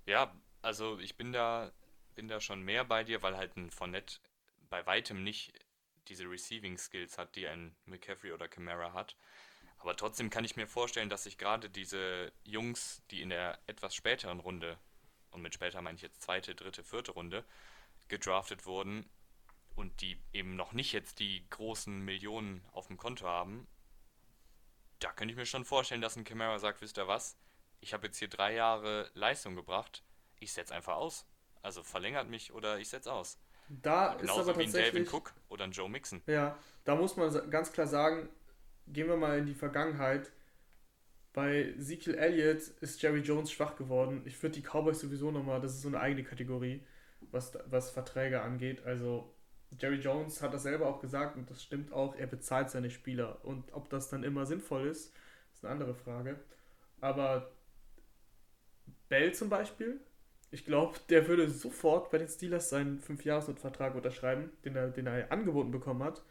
Ja, 0.04 0.38
also 0.60 0.98
ich 0.98 1.16
bin 1.16 1.32
da, 1.32 1.72
bin 2.14 2.28
da 2.28 2.38
schon 2.38 2.60
mehr 2.60 2.84
bei 2.84 3.02
dir, 3.02 3.22
weil 3.22 3.34
halt 3.34 3.56
ein 3.56 3.70
Fournette 3.70 4.18
bei 4.68 4.84
weitem 4.84 5.24
nicht 5.24 5.58
diese 6.08 6.30
Receiving 6.30 6.76
Skills 6.76 7.16
hat, 7.16 7.34
die 7.34 7.48
ein 7.48 7.74
McCaffrey 7.86 8.32
oder 8.32 8.46
Camara 8.46 8.92
hat. 8.92 9.16
Aber 9.78 9.96
trotzdem 9.96 10.28
kann 10.28 10.44
ich 10.44 10.56
mir 10.56 10.66
vorstellen, 10.66 11.08
dass 11.08 11.24
sich 11.24 11.38
gerade 11.38 11.70
diese 11.70 12.30
Jungs, 12.44 13.02
die 13.10 13.22
in 13.22 13.30
der 13.30 13.58
etwas 13.66 13.94
späteren 13.94 14.40
Runde, 14.40 14.76
und 15.30 15.40
mit 15.40 15.54
später 15.54 15.80
meine 15.80 15.96
ich 15.96 16.02
jetzt 16.02 16.20
zweite, 16.20 16.54
dritte, 16.54 16.84
vierte 16.84 17.12
Runde, 17.12 17.42
gedraftet 18.08 18.66
wurden 18.66 19.08
und 19.76 20.02
die 20.02 20.20
eben 20.34 20.56
noch 20.56 20.74
nicht 20.74 20.92
jetzt 20.92 21.20
die 21.20 21.48
großen 21.48 22.04
Millionen 22.04 22.62
auf 22.72 22.88
dem 22.88 22.98
Konto 22.98 23.26
haben, 23.26 23.66
da 24.98 25.12
könnte 25.12 25.32
ich 25.32 25.38
mir 25.38 25.46
schon 25.46 25.64
vorstellen, 25.64 26.00
dass 26.00 26.16
ein 26.16 26.24
Camara 26.24 26.58
sagt, 26.58 26.80
wisst 26.80 26.98
ihr 26.98 27.08
was, 27.08 27.36
ich 27.80 27.92
habe 27.92 28.06
jetzt 28.06 28.18
hier 28.18 28.28
drei 28.28 28.54
Jahre 28.54 29.10
Leistung 29.14 29.54
gebracht, 29.54 30.02
ich 30.40 30.52
setze 30.52 30.74
einfach 30.74 30.96
aus. 30.96 31.26
Also 31.62 31.82
verlängert 31.82 32.28
mich 32.28 32.52
oder 32.52 32.78
ich 32.78 32.88
setze 32.88 33.12
aus. 33.12 33.38
Da 33.68 34.14
Genauso 34.14 34.42
ist 34.42 34.48
aber 34.48 34.58
wie 34.60 34.64
ein 34.64 34.72
Dalvin 34.72 35.08
Cook 35.08 35.34
oder 35.48 35.64
ein 35.64 35.72
Joe 35.72 35.88
Mixon. 35.88 36.22
Ja, 36.26 36.56
da 36.84 36.94
muss 36.94 37.16
man 37.16 37.50
ganz 37.50 37.72
klar 37.72 37.86
sagen, 37.86 38.28
gehen 38.86 39.08
wir 39.08 39.16
mal 39.16 39.38
in 39.38 39.46
die 39.46 39.54
Vergangenheit. 39.54 40.30
Bei 41.32 41.64
Ezekiel 41.64 42.14
Elliott 42.14 42.68
ist 42.80 43.02
Jerry 43.02 43.20
Jones 43.20 43.50
schwach 43.50 43.76
geworden. 43.76 44.22
Ich 44.24 44.40
würde 44.42 44.54
die 44.54 44.62
Cowboys 44.62 45.00
sowieso 45.00 45.30
nochmal, 45.30 45.60
das 45.60 45.74
ist 45.74 45.82
so 45.82 45.88
eine 45.88 46.00
eigene 46.00 46.24
Kategorie, 46.24 46.86
was, 47.20 47.58
was 47.66 47.90
Verträge 47.90 48.40
angeht. 48.40 48.86
Also 48.86 49.34
Jerry 49.78 49.96
Jones 49.96 50.42
hat 50.42 50.54
das 50.54 50.62
selber 50.62 50.86
auch 50.86 51.00
gesagt 51.00 51.36
und 51.36 51.50
das 51.50 51.62
stimmt 51.62 51.92
auch, 51.92 52.14
er 52.16 52.26
bezahlt 52.26 52.70
seine 52.70 52.90
Spieler. 52.90 53.44
Und 53.44 53.72
ob 53.72 53.90
das 53.90 54.08
dann 54.08 54.22
immer 54.22 54.46
sinnvoll 54.46 54.86
ist, 54.86 55.14
ist 55.54 55.64
eine 55.64 55.72
andere 55.72 55.94
Frage. 55.94 56.38
Aber 57.00 57.50
Bell 59.08 59.34
zum 59.34 59.48
Beispiel, 59.48 60.00
ich 60.50 60.64
glaube, 60.64 60.98
der 61.08 61.28
würde 61.28 61.50
sofort 61.50 62.10
bei 62.10 62.18
den 62.18 62.28
Steelers 62.28 62.70
seinen 62.70 63.00
5-Jahres-Vertrag 63.00 63.94
unterschreiben, 63.94 64.50
den 64.64 64.76
er, 64.76 64.88
den 64.88 65.06
er 65.06 65.30
angeboten 65.32 65.70
bekommen 65.70 66.02
hat. 66.02 66.22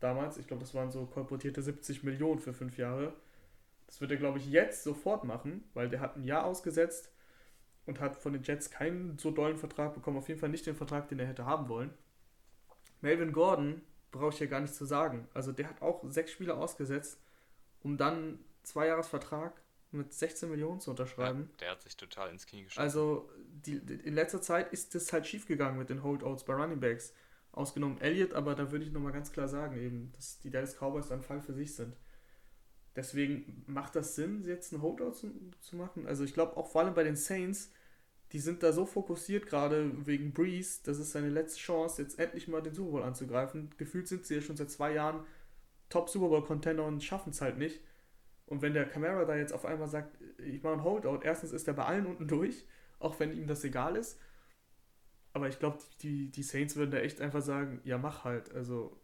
Damals, 0.00 0.38
ich 0.38 0.46
glaube, 0.46 0.62
das 0.62 0.74
waren 0.74 0.90
so 0.90 1.06
kolportierte 1.06 1.62
70 1.62 2.04
Millionen 2.04 2.40
für 2.40 2.52
5 2.52 2.76
Jahre. 2.76 3.14
Das 3.86 4.00
wird 4.00 4.10
er, 4.10 4.16
glaube 4.16 4.38
ich, 4.38 4.50
jetzt 4.50 4.84
sofort 4.84 5.24
machen, 5.24 5.64
weil 5.74 5.88
der 5.88 6.00
hat 6.00 6.16
ein 6.16 6.24
Jahr 6.24 6.44
ausgesetzt 6.44 7.12
und 7.86 8.00
hat 8.00 8.16
von 8.16 8.32
den 8.32 8.42
Jets 8.42 8.70
keinen 8.70 9.18
so 9.18 9.30
dollen 9.30 9.58
Vertrag 9.58 9.94
bekommen. 9.94 10.16
Auf 10.16 10.28
jeden 10.28 10.40
Fall 10.40 10.48
nicht 10.48 10.66
den 10.66 10.76
Vertrag, 10.76 11.08
den 11.08 11.18
er 11.18 11.26
hätte 11.26 11.46
haben 11.46 11.68
wollen. 11.68 11.90
Melvin 13.04 13.32
Gordon 13.32 13.82
brauche 14.12 14.32
ich 14.32 14.40
ja 14.40 14.46
gar 14.46 14.60
nicht 14.60 14.74
zu 14.74 14.86
sagen. 14.86 15.28
Also 15.34 15.52
der 15.52 15.68
hat 15.68 15.82
auch 15.82 16.02
sechs 16.08 16.32
Spiele 16.32 16.54
ausgesetzt, 16.54 17.20
um 17.80 17.98
dann 17.98 18.38
zwei 18.62 18.86
Jahresvertrag 18.86 19.52
mit 19.90 20.14
16 20.14 20.50
Millionen 20.50 20.80
zu 20.80 20.90
unterschreiben. 20.90 21.50
Ja, 21.52 21.56
der 21.58 21.70
hat 21.72 21.82
sich 21.82 21.98
total 21.98 22.30
ins 22.30 22.46
Knie 22.46 22.64
geschossen. 22.64 22.80
Also 22.80 23.30
die, 23.46 23.76
in 23.76 24.14
letzter 24.14 24.40
Zeit 24.40 24.72
ist 24.72 24.94
das 24.94 25.12
halt 25.12 25.26
schiefgegangen 25.26 25.78
mit 25.78 25.90
den 25.90 26.02
Holdouts 26.02 26.44
bei 26.44 26.54
Running 26.54 26.80
Backs. 26.80 27.12
Ausgenommen 27.52 28.00
Elliott, 28.00 28.32
aber 28.32 28.54
da 28.54 28.72
würde 28.72 28.86
ich 28.86 28.90
nochmal 28.90 29.12
ganz 29.12 29.30
klar 29.30 29.48
sagen, 29.48 29.76
eben, 29.76 30.10
dass 30.12 30.40
die 30.40 30.50
Dallas 30.50 30.76
Cowboys 30.76 31.12
ein 31.12 31.22
Fall 31.22 31.42
für 31.42 31.52
sich 31.52 31.74
sind. 31.74 31.94
Deswegen 32.96 33.64
macht 33.66 33.96
das 33.96 34.16
Sinn, 34.16 34.44
jetzt 34.44 34.72
einen 34.72 34.82
Holdout 34.82 35.12
zu, 35.12 35.30
zu 35.60 35.76
machen. 35.76 36.06
Also 36.06 36.24
ich 36.24 36.32
glaube 36.32 36.56
auch 36.56 36.68
vor 36.68 36.80
allem 36.80 36.94
bei 36.94 37.04
den 37.04 37.16
Saints, 37.16 37.70
die 38.34 38.40
sind 38.40 38.64
da 38.64 38.72
so 38.72 38.84
fokussiert 38.84 39.46
gerade 39.46 39.92
wegen 40.06 40.32
Breeze, 40.32 40.80
das 40.82 40.98
ist 40.98 41.12
seine 41.12 41.28
letzte 41.28 41.60
Chance, 41.60 42.02
jetzt 42.02 42.18
endlich 42.18 42.48
mal 42.48 42.60
den 42.60 42.74
Super 42.74 42.90
Bowl 42.90 43.02
anzugreifen. 43.04 43.70
Gefühlt 43.78 44.08
sind 44.08 44.26
sie 44.26 44.34
ja 44.34 44.40
schon 44.40 44.56
seit 44.56 44.72
zwei 44.72 44.92
Jahren 44.92 45.24
Top 45.88 46.10
Super 46.10 46.26
Bowl 46.26 46.42
Contender 46.42 46.84
und 46.84 47.00
schaffen 47.04 47.30
es 47.30 47.40
halt 47.40 47.58
nicht. 47.58 47.80
Und 48.46 48.60
wenn 48.60 48.74
der 48.74 48.86
Camara 48.86 49.24
da 49.24 49.36
jetzt 49.36 49.52
auf 49.52 49.64
einmal 49.64 49.86
sagt, 49.86 50.18
ich 50.38 50.64
mache 50.64 50.72
einen 50.72 50.82
Holdout, 50.82 51.20
erstens 51.22 51.52
ist 51.52 51.68
er 51.68 51.74
bei 51.74 51.84
allen 51.84 52.06
unten 52.06 52.26
durch, 52.26 52.66
auch 52.98 53.20
wenn 53.20 53.32
ihm 53.32 53.46
das 53.46 53.62
egal 53.62 53.94
ist. 53.94 54.20
Aber 55.32 55.46
ich 55.46 55.60
glaube, 55.60 55.78
die, 56.02 56.32
die 56.32 56.42
Saints 56.42 56.74
würden 56.74 56.90
da 56.90 56.98
echt 56.98 57.20
einfach 57.20 57.40
sagen, 57.40 57.80
ja, 57.84 57.98
mach 57.98 58.24
halt. 58.24 58.52
Also, 58.52 59.00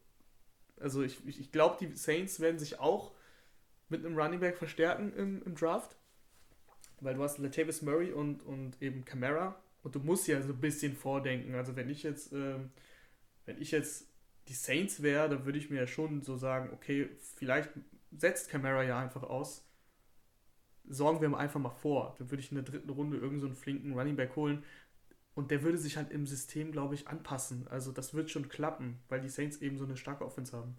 also 0.81 1.03
ich, 1.03 1.25
ich 1.25 1.53
glaube, 1.53 1.77
die 1.79 1.95
Saints 1.97 2.41
werden 2.41 2.59
sich 2.59 2.81
auch 2.81 3.15
mit 3.89 4.05
einem 4.05 4.19
Running 4.19 4.41
Back 4.41 4.57
verstärken 4.57 5.13
im, 5.13 5.41
im 5.45 5.55
Draft. 5.55 5.97
Weil 7.01 7.15
du 7.15 7.23
hast 7.23 7.39
Latavius 7.39 7.83
Murray 7.83 8.13
und, 8.13 8.43
und 8.43 8.81
eben 8.83 9.05
Camara 9.05 9.61
und 9.83 9.95
du 9.95 10.01
musst 10.01 10.29
ja 10.29 10.41
so 10.43 10.53
ein 10.53 10.61
bisschen 10.61 10.95
vordenken. 10.95 11.55
Also 11.55 11.77
wenn 11.77 11.89
ich 11.89 12.03
jetzt, 12.03 12.33
ähm, 12.33 12.71
wenn 13.47 13.61
ich 13.61 13.71
jetzt 13.71 14.09
die 14.49 14.55
Saints 14.55 15.03
wäre, 15.03 15.29
dann 15.29 15.45
würde 15.45 15.59
ich 15.59 15.71
mir 15.71 15.81
ja 15.81 15.87
schon 15.87 16.23
so 16.23 16.37
sagen, 16.37 16.71
okay, 16.73 17.09
vielleicht 17.37 17.71
setzt 18.11 18.51
Camara 18.51 18.83
ja 18.83 18.99
einfach 18.99 19.23
aus. 19.23 19.67
Sorgen 20.89 21.21
wir 21.21 21.29
ihm 21.29 21.35
einfach 21.35 21.61
mal 21.61 21.71
vor. 21.71 22.17
Dann 22.19 22.31
würde 22.31 22.43
ich 22.43 22.51
in 22.51 22.57
der 22.57 22.65
dritten 22.65 22.91
Runde 22.91 23.17
irgendeinen 23.17 23.55
so 23.55 23.61
flinken 23.61 23.97
Running 23.99 24.17
Back 24.17 24.37
holen. 24.37 24.65
Und 25.35 25.51
der 25.51 25.63
würde 25.63 25.79
sich 25.79 25.97
halt 25.97 26.11
im 26.11 26.27
System, 26.27 26.73
glaube 26.73 26.95
ich, 26.95 27.09
anpassen. 27.09 27.69
Also 27.69 27.93
das 27.93 28.13
wird 28.13 28.31
schon 28.31 28.49
klappen, 28.49 29.01
weil 29.09 29.21
die 29.21 29.29
Saints 29.29 29.59
eben 29.59 29.79
so 29.79 29.85
eine 29.85 29.97
starke 29.97 30.25
Offense 30.25 30.57
haben. 30.57 30.77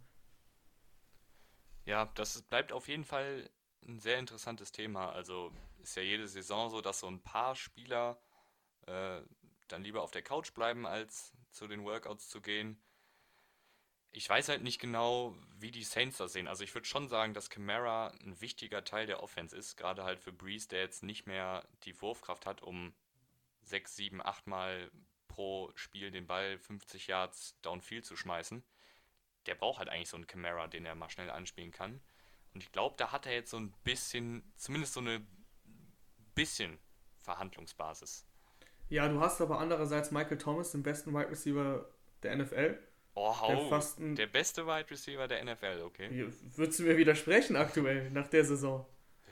Ja, 1.85 2.11
das 2.13 2.41
bleibt 2.43 2.73
auf 2.73 2.87
jeden 2.87 3.05
Fall 3.05 3.49
ein 3.87 3.99
sehr 3.99 4.19
interessantes 4.19 4.71
Thema. 4.71 5.11
Also 5.11 5.51
ist 5.81 5.95
ja 5.95 6.03
jede 6.03 6.27
Saison 6.27 6.69
so, 6.69 6.81
dass 6.81 6.99
so 6.99 7.07
ein 7.07 7.21
paar 7.21 7.55
Spieler 7.55 8.21
äh, 8.87 9.21
dann 9.67 9.83
lieber 9.83 10.01
auf 10.01 10.11
der 10.11 10.21
Couch 10.21 10.53
bleiben, 10.53 10.85
als 10.85 11.33
zu 11.51 11.67
den 11.67 11.83
Workouts 11.83 12.29
zu 12.29 12.41
gehen. 12.41 12.81
Ich 14.11 14.29
weiß 14.29 14.49
halt 14.49 14.61
nicht 14.61 14.79
genau, 14.79 15.35
wie 15.57 15.71
die 15.71 15.83
Saints 15.83 16.17
das 16.17 16.33
sehen. 16.33 16.47
Also 16.47 16.63
ich 16.63 16.73
würde 16.75 16.87
schon 16.87 17.07
sagen, 17.07 17.33
dass 17.33 17.49
Camara 17.49 18.07
ein 18.23 18.39
wichtiger 18.41 18.83
Teil 18.83 19.07
der 19.07 19.23
Offense 19.23 19.55
ist, 19.55 19.77
gerade 19.77 20.03
halt 20.03 20.19
für 20.19 20.33
Breeze, 20.33 20.67
der 20.67 20.81
jetzt 20.81 21.03
nicht 21.03 21.27
mehr 21.27 21.65
die 21.83 21.99
Wurfkraft 22.01 22.45
hat, 22.45 22.61
um 22.61 22.93
6, 23.61 23.95
7, 23.95 24.21
8 24.21 24.47
Mal 24.47 24.91
pro 25.29 25.71
Spiel 25.75 26.11
den 26.11 26.27
Ball 26.27 26.57
50 26.59 27.07
Yards 27.07 27.55
downfield 27.61 28.05
zu 28.05 28.17
schmeißen 28.17 28.63
der 29.45 29.55
braucht 29.55 29.79
halt 29.79 29.89
eigentlich 29.89 30.09
so 30.09 30.17
einen 30.17 30.27
Camera, 30.27 30.67
den 30.67 30.85
er 30.85 30.95
mal 30.95 31.09
schnell 31.09 31.29
anspielen 31.29 31.71
kann. 31.71 32.01
Und 32.53 32.63
ich 32.63 32.71
glaube, 32.71 32.95
da 32.97 33.11
hat 33.11 33.25
er 33.25 33.33
jetzt 33.33 33.51
so 33.51 33.57
ein 33.57 33.73
bisschen, 33.83 34.43
zumindest 34.57 34.93
so 34.93 34.99
eine 34.99 35.25
bisschen 36.35 36.77
Verhandlungsbasis. 37.21 38.25
Ja, 38.89 39.07
du 39.07 39.21
hast 39.21 39.39
aber 39.39 39.59
andererseits 39.59 40.11
Michael 40.11 40.37
Thomas, 40.37 40.71
den 40.71 40.83
besten 40.83 41.13
Wide 41.13 41.29
Receiver 41.29 41.85
der 42.23 42.35
NFL. 42.35 42.77
Oh, 43.13 43.33
der, 43.47 43.59
fast 43.67 43.99
ein, 43.99 44.15
der 44.15 44.27
beste 44.27 44.65
Wide 44.65 44.89
Receiver 44.89 45.27
der 45.27 45.43
NFL, 45.43 45.81
okay. 45.85 46.29
Würdest 46.55 46.79
du 46.79 46.83
mir 46.83 46.97
widersprechen 46.97 47.55
aktuell, 47.55 48.09
nach 48.11 48.27
der 48.27 48.45
Saison? 48.45 48.85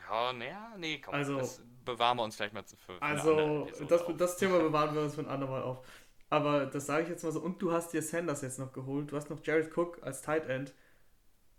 Ja, 0.10 0.34
naja, 0.34 0.76
nee, 0.78 1.00
komm, 1.00 1.14
also, 1.14 1.38
das 1.38 1.62
bewahren 1.86 2.18
wir 2.18 2.24
uns 2.24 2.38
gleich 2.38 2.52
mal 2.52 2.64
für, 2.64 2.76
für 2.78 3.02
Also, 3.02 3.68
das, 3.88 4.04
das 4.18 4.38
Thema 4.38 4.60
bewahren 4.60 4.96
wir 4.96 5.02
uns 5.02 5.16
für 5.16 5.22
ein 5.22 5.28
andermal 5.28 5.64
auf. 5.64 5.86
Aber 6.30 6.66
das 6.66 6.86
sage 6.86 7.04
ich 7.04 7.10
jetzt 7.10 7.24
mal 7.24 7.32
so. 7.32 7.40
Und 7.40 7.62
du 7.62 7.72
hast 7.72 7.92
dir 7.92 8.02
Sanders 8.02 8.42
jetzt 8.42 8.60
noch 8.60 8.72
geholt. 8.72 9.12
Du 9.12 9.18
hast 9.18 9.30
noch 9.30 9.44
Jared 9.44 9.76
Cook 9.76 10.00
als 10.04 10.22
Tight 10.22 10.48
End. 10.48 10.74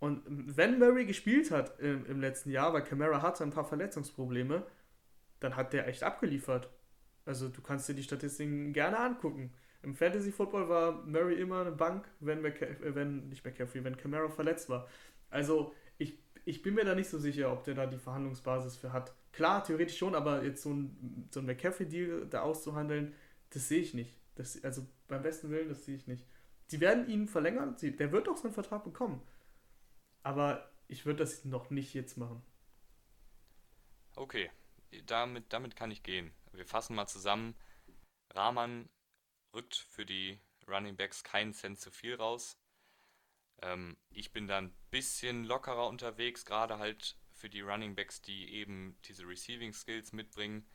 Und 0.01 0.23
wenn 0.27 0.79
Murray 0.79 1.05
gespielt 1.05 1.51
hat 1.51 1.79
im, 1.79 2.07
im 2.07 2.19
letzten 2.19 2.49
Jahr, 2.49 2.73
weil 2.73 2.83
Camara 2.83 3.21
hatte 3.21 3.43
ein 3.43 3.51
paar 3.51 3.65
Verletzungsprobleme, 3.65 4.65
dann 5.39 5.55
hat 5.55 5.73
der 5.73 5.87
echt 5.87 6.01
abgeliefert. 6.01 6.71
Also 7.23 7.49
du 7.49 7.61
kannst 7.61 7.87
dir 7.87 7.93
die 7.93 8.01
Statistiken 8.01 8.73
gerne 8.73 8.97
angucken. 8.97 9.53
Im 9.83 9.93
Fantasy 9.93 10.31
Football 10.31 10.69
war 10.69 11.05
Murray 11.05 11.39
immer 11.39 11.61
eine 11.61 11.71
Bank, 11.71 12.07
wenn, 12.19 12.43
äh, 12.43 12.95
wenn 12.95 13.29
nicht 13.29 13.45
McCaffrey, 13.45 13.83
wenn 13.83 13.95
Camara 13.95 14.27
verletzt 14.27 14.69
war. 14.69 14.87
Also 15.29 15.71
ich, 15.99 16.17
ich 16.45 16.63
bin 16.63 16.73
mir 16.73 16.83
da 16.83 16.95
nicht 16.95 17.09
so 17.09 17.19
sicher, 17.19 17.53
ob 17.53 17.63
der 17.63 17.75
da 17.75 17.85
die 17.85 17.99
Verhandlungsbasis 17.99 18.77
für 18.77 18.91
hat. 18.93 19.13
Klar, 19.31 19.63
theoretisch 19.63 19.99
schon, 19.99 20.15
aber 20.15 20.43
jetzt 20.43 20.63
so 20.63 20.71
ein, 20.73 21.29
so 21.29 21.41
ein 21.41 21.45
McCaffrey-Deal 21.45 22.25
da 22.27 22.41
auszuhandeln, 22.41 23.13
das 23.51 23.67
sehe 23.67 23.81
ich 23.81 23.93
nicht. 23.93 24.17
Das, 24.33 24.63
also 24.63 24.81
beim 25.07 25.21
besten 25.21 25.51
Willen, 25.51 25.69
das 25.69 25.85
sehe 25.85 25.95
ich 25.95 26.07
nicht. 26.07 26.25
Die 26.71 26.79
werden 26.79 27.07
ihn 27.07 27.27
verlängern, 27.27 27.75
der 27.79 28.11
wird 28.11 28.27
auch 28.27 28.37
seinen 28.37 28.53
Vertrag 28.53 28.83
bekommen. 28.83 29.21
Aber 30.23 30.71
ich 30.87 31.05
würde 31.05 31.19
das 31.19 31.45
noch 31.45 31.69
nicht 31.69 31.93
jetzt 31.93 32.17
machen. 32.17 32.43
Okay, 34.15 34.51
damit, 35.05 35.51
damit 35.53 35.75
kann 35.75 35.91
ich 35.91 36.03
gehen. 36.03 36.33
Wir 36.51 36.65
fassen 36.65 36.95
mal 36.95 37.07
zusammen. 37.07 37.55
Rahman 38.29 38.89
rückt 39.53 39.75
für 39.75 40.05
die 40.05 40.39
Running 40.67 40.95
Backs 40.95 41.23
keinen 41.23 41.53
Cent 41.53 41.79
zu 41.79 41.91
viel 41.91 42.15
raus. 42.15 42.57
Ähm, 43.61 43.97
ich 44.09 44.31
bin 44.31 44.47
da 44.47 44.57
ein 44.57 44.73
bisschen 44.89 45.43
lockerer 45.43 45.87
unterwegs, 45.87 46.45
gerade 46.45 46.77
halt 46.77 47.17
für 47.31 47.49
die 47.49 47.61
Running 47.61 47.95
Backs, 47.95 48.21
die 48.21 48.53
eben 48.53 48.97
diese 49.05 49.27
Receiving 49.27 49.73
Skills 49.73 50.13
mitbringen. 50.13 50.67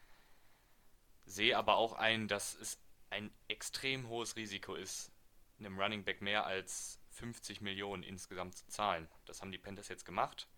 Sehe 1.24 1.56
aber 1.56 1.76
auch 1.76 1.92
ein, 1.94 2.28
dass 2.28 2.54
es 2.54 2.80
ein 3.10 3.30
extrem 3.48 4.08
hohes 4.08 4.36
Risiko 4.36 4.74
ist, 4.74 5.12
einem 5.58 5.78
Running 5.78 6.04
Back 6.04 6.20
mehr 6.20 6.46
als 6.46 7.00
50 7.16 7.60
Millionen 7.60 8.02
insgesamt 8.02 8.56
zu 8.56 8.66
zahlen. 8.68 9.08
Das 9.24 9.40
haben 9.40 9.52
die 9.52 9.58
Panthers 9.58 9.88
jetzt 9.88 10.04
gemacht. 10.04 10.48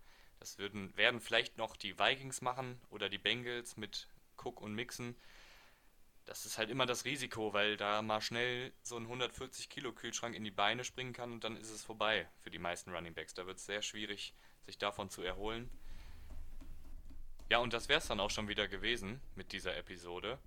Das 0.40 0.58
würden, 0.58 0.96
werden 0.96 1.20
vielleicht 1.20 1.56
noch 1.56 1.76
die 1.76 1.98
Vikings 1.98 2.40
machen 2.40 2.80
oder 2.90 3.08
die 3.08 3.18
Bengals 3.18 3.76
mit 3.76 4.08
Cook 4.36 4.60
und 4.60 4.74
Mixon. 4.74 5.16
Das 6.26 6.44
ist 6.44 6.58
halt 6.58 6.68
immer 6.68 6.84
das 6.84 7.04
Risiko, 7.04 7.52
weil 7.52 7.76
da 7.76 8.02
mal 8.02 8.20
schnell 8.20 8.72
so 8.82 8.96
ein 8.96 9.04
140 9.04 9.70
Kilo 9.70 9.92
Kühlschrank 9.92 10.34
in 10.34 10.44
die 10.44 10.50
Beine 10.50 10.84
springen 10.84 11.12
kann 11.12 11.32
und 11.32 11.42
dann 11.42 11.56
ist 11.56 11.70
es 11.70 11.84
vorbei 11.84 12.28
für 12.40 12.50
die 12.50 12.58
meisten 12.58 12.90
Running 12.90 13.14
Backs. 13.14 13.34
Da 13.34 13.46
wird 13.46 13.58
es 13.58 13.66
sehr 13.66 13.82
schwierig, 13.82 14.34
sich 14.66 14.78
davon 14.78 15.10
zu 15.10 15.22
erholen. 15.22 15.70
Ja, 17.48 17.58
und 17.58 17.72
das 17.72 17.88
wäre 17.88 17.98
es 17.98 18.06
dann 18.06 18.20
auch 18.20 18.30
schon 18.30 18.48
wieder 18.48 18.68
gewesen 18.68 19.22
mit 19.34 19.52
dieser 19.52 19.76
Episode. 19.76 20.38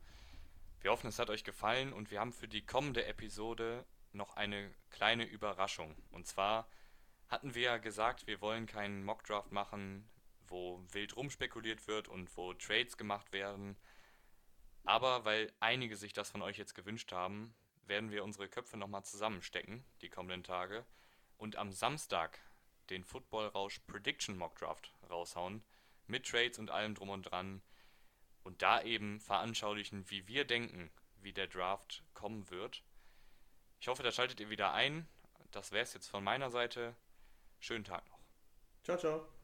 Wir 0.81 0.91
hoffen, 0.91 1.07
es 1.07 1.19
hat 1.19 1.31
euch 1.31 1.43
gefallen 1.43 1.93
und 1.93 2.11
wir 2.11 2.19
haben 2.19 2.31
für 2.31 2.47
die 2.47 2.65
kommende 2.65 3.05
Episode 3.05 3.85
noch 4.13 4.35
eine 4.35 4.73
kleine 4.89 5.25
Überraschung. 5.25 5.95
Und 6.11 6.27
zwar 6.27 6.67
hatten 7.27 7.55
wir 7.55 7.61
ja 7.61 7.77
gesagt, 7.77 8.27
wir 8.27 8.41
wollen 8.41 8.65
keinen 8.65 9.03
Mockdraft 9.03 9.51
machen, 9.51 10.09
wo 10.47 10.83
wild 10.91 11.15
rumspekuliert 11.15 11.87
wird 11.87 12.07
und 12.07 12.35
wo 12.35 12.53
Trades 12.53 12.97
gemacht 12.97 13.31
werden. 13.31 13.77
Aber 14.83 15.25
weil 15.25 15.51
einige 15.59 15.95
sich 15.95 16.13
das 16.13 16.29
von 16.29 16.41
euch 16.41 16.57
jetzt 16.57 16.75
gewünscht 16.75 17.11
haben, 17.11 17.53
werden 17.85 18.11
wir 18.11 18.23
unsere 18.23 18.49
Köpfe 18.49 18.77
nochmal 18.77 19.03
zusammenstecken, 19.03 19.83
die 20.01 20.09
kommenden 20.09 20.43
Tage, 20.43 20.85
und 21.37 21.55
am 21.55 21.71
Samstag 21.71 22.39
den 22.89 23.03
Football 23.03 23.47
Rausch 23.47 23.79
Prediction 23.87 24.37
Mockdraft 24.37 24.93
raushauen, 25.09 25.63
mit 26.07 26.27
Trades 26.27 26.59
und 26.59 26.69
allem 26.69 26.95
drum 26.95 27.09
und 27.09 27.23
dran 27.23 27.61
und 28.43 28.61
da 28.61 28.81
eben 28.81 29.19
veranschaulichen, 29.19 30.09
wie 30.09 30.27
wir 30.27 30.45
denken, 30.45 30.91
wie 31.21 31.33
der 31.33 31.47
Draft 31.47 32.03
kommen 32.13 32.49
wird. 32.49 32.83
Ich 33.81 33.87
hoffe, 33.87 34.03
da 34.03 34.11
schaltet 34.11 34.39
ihr 34.39 34.51
wieder 34.51 34.73
ein. 34.73 35.07
Das 35.49 35.71
wäre 35.71 35.81
es 35.81 35.93
jetzt 35.93 36.07
von 36.07 36.23
meiner 36.23 36.51
Seite. 36.51 36.95
Schönen 37.59 37.83
Tag 37.83 38.07
noch. 38.11 38.19
Ciao, 38.83 38.97
ciao. 38.97 39.40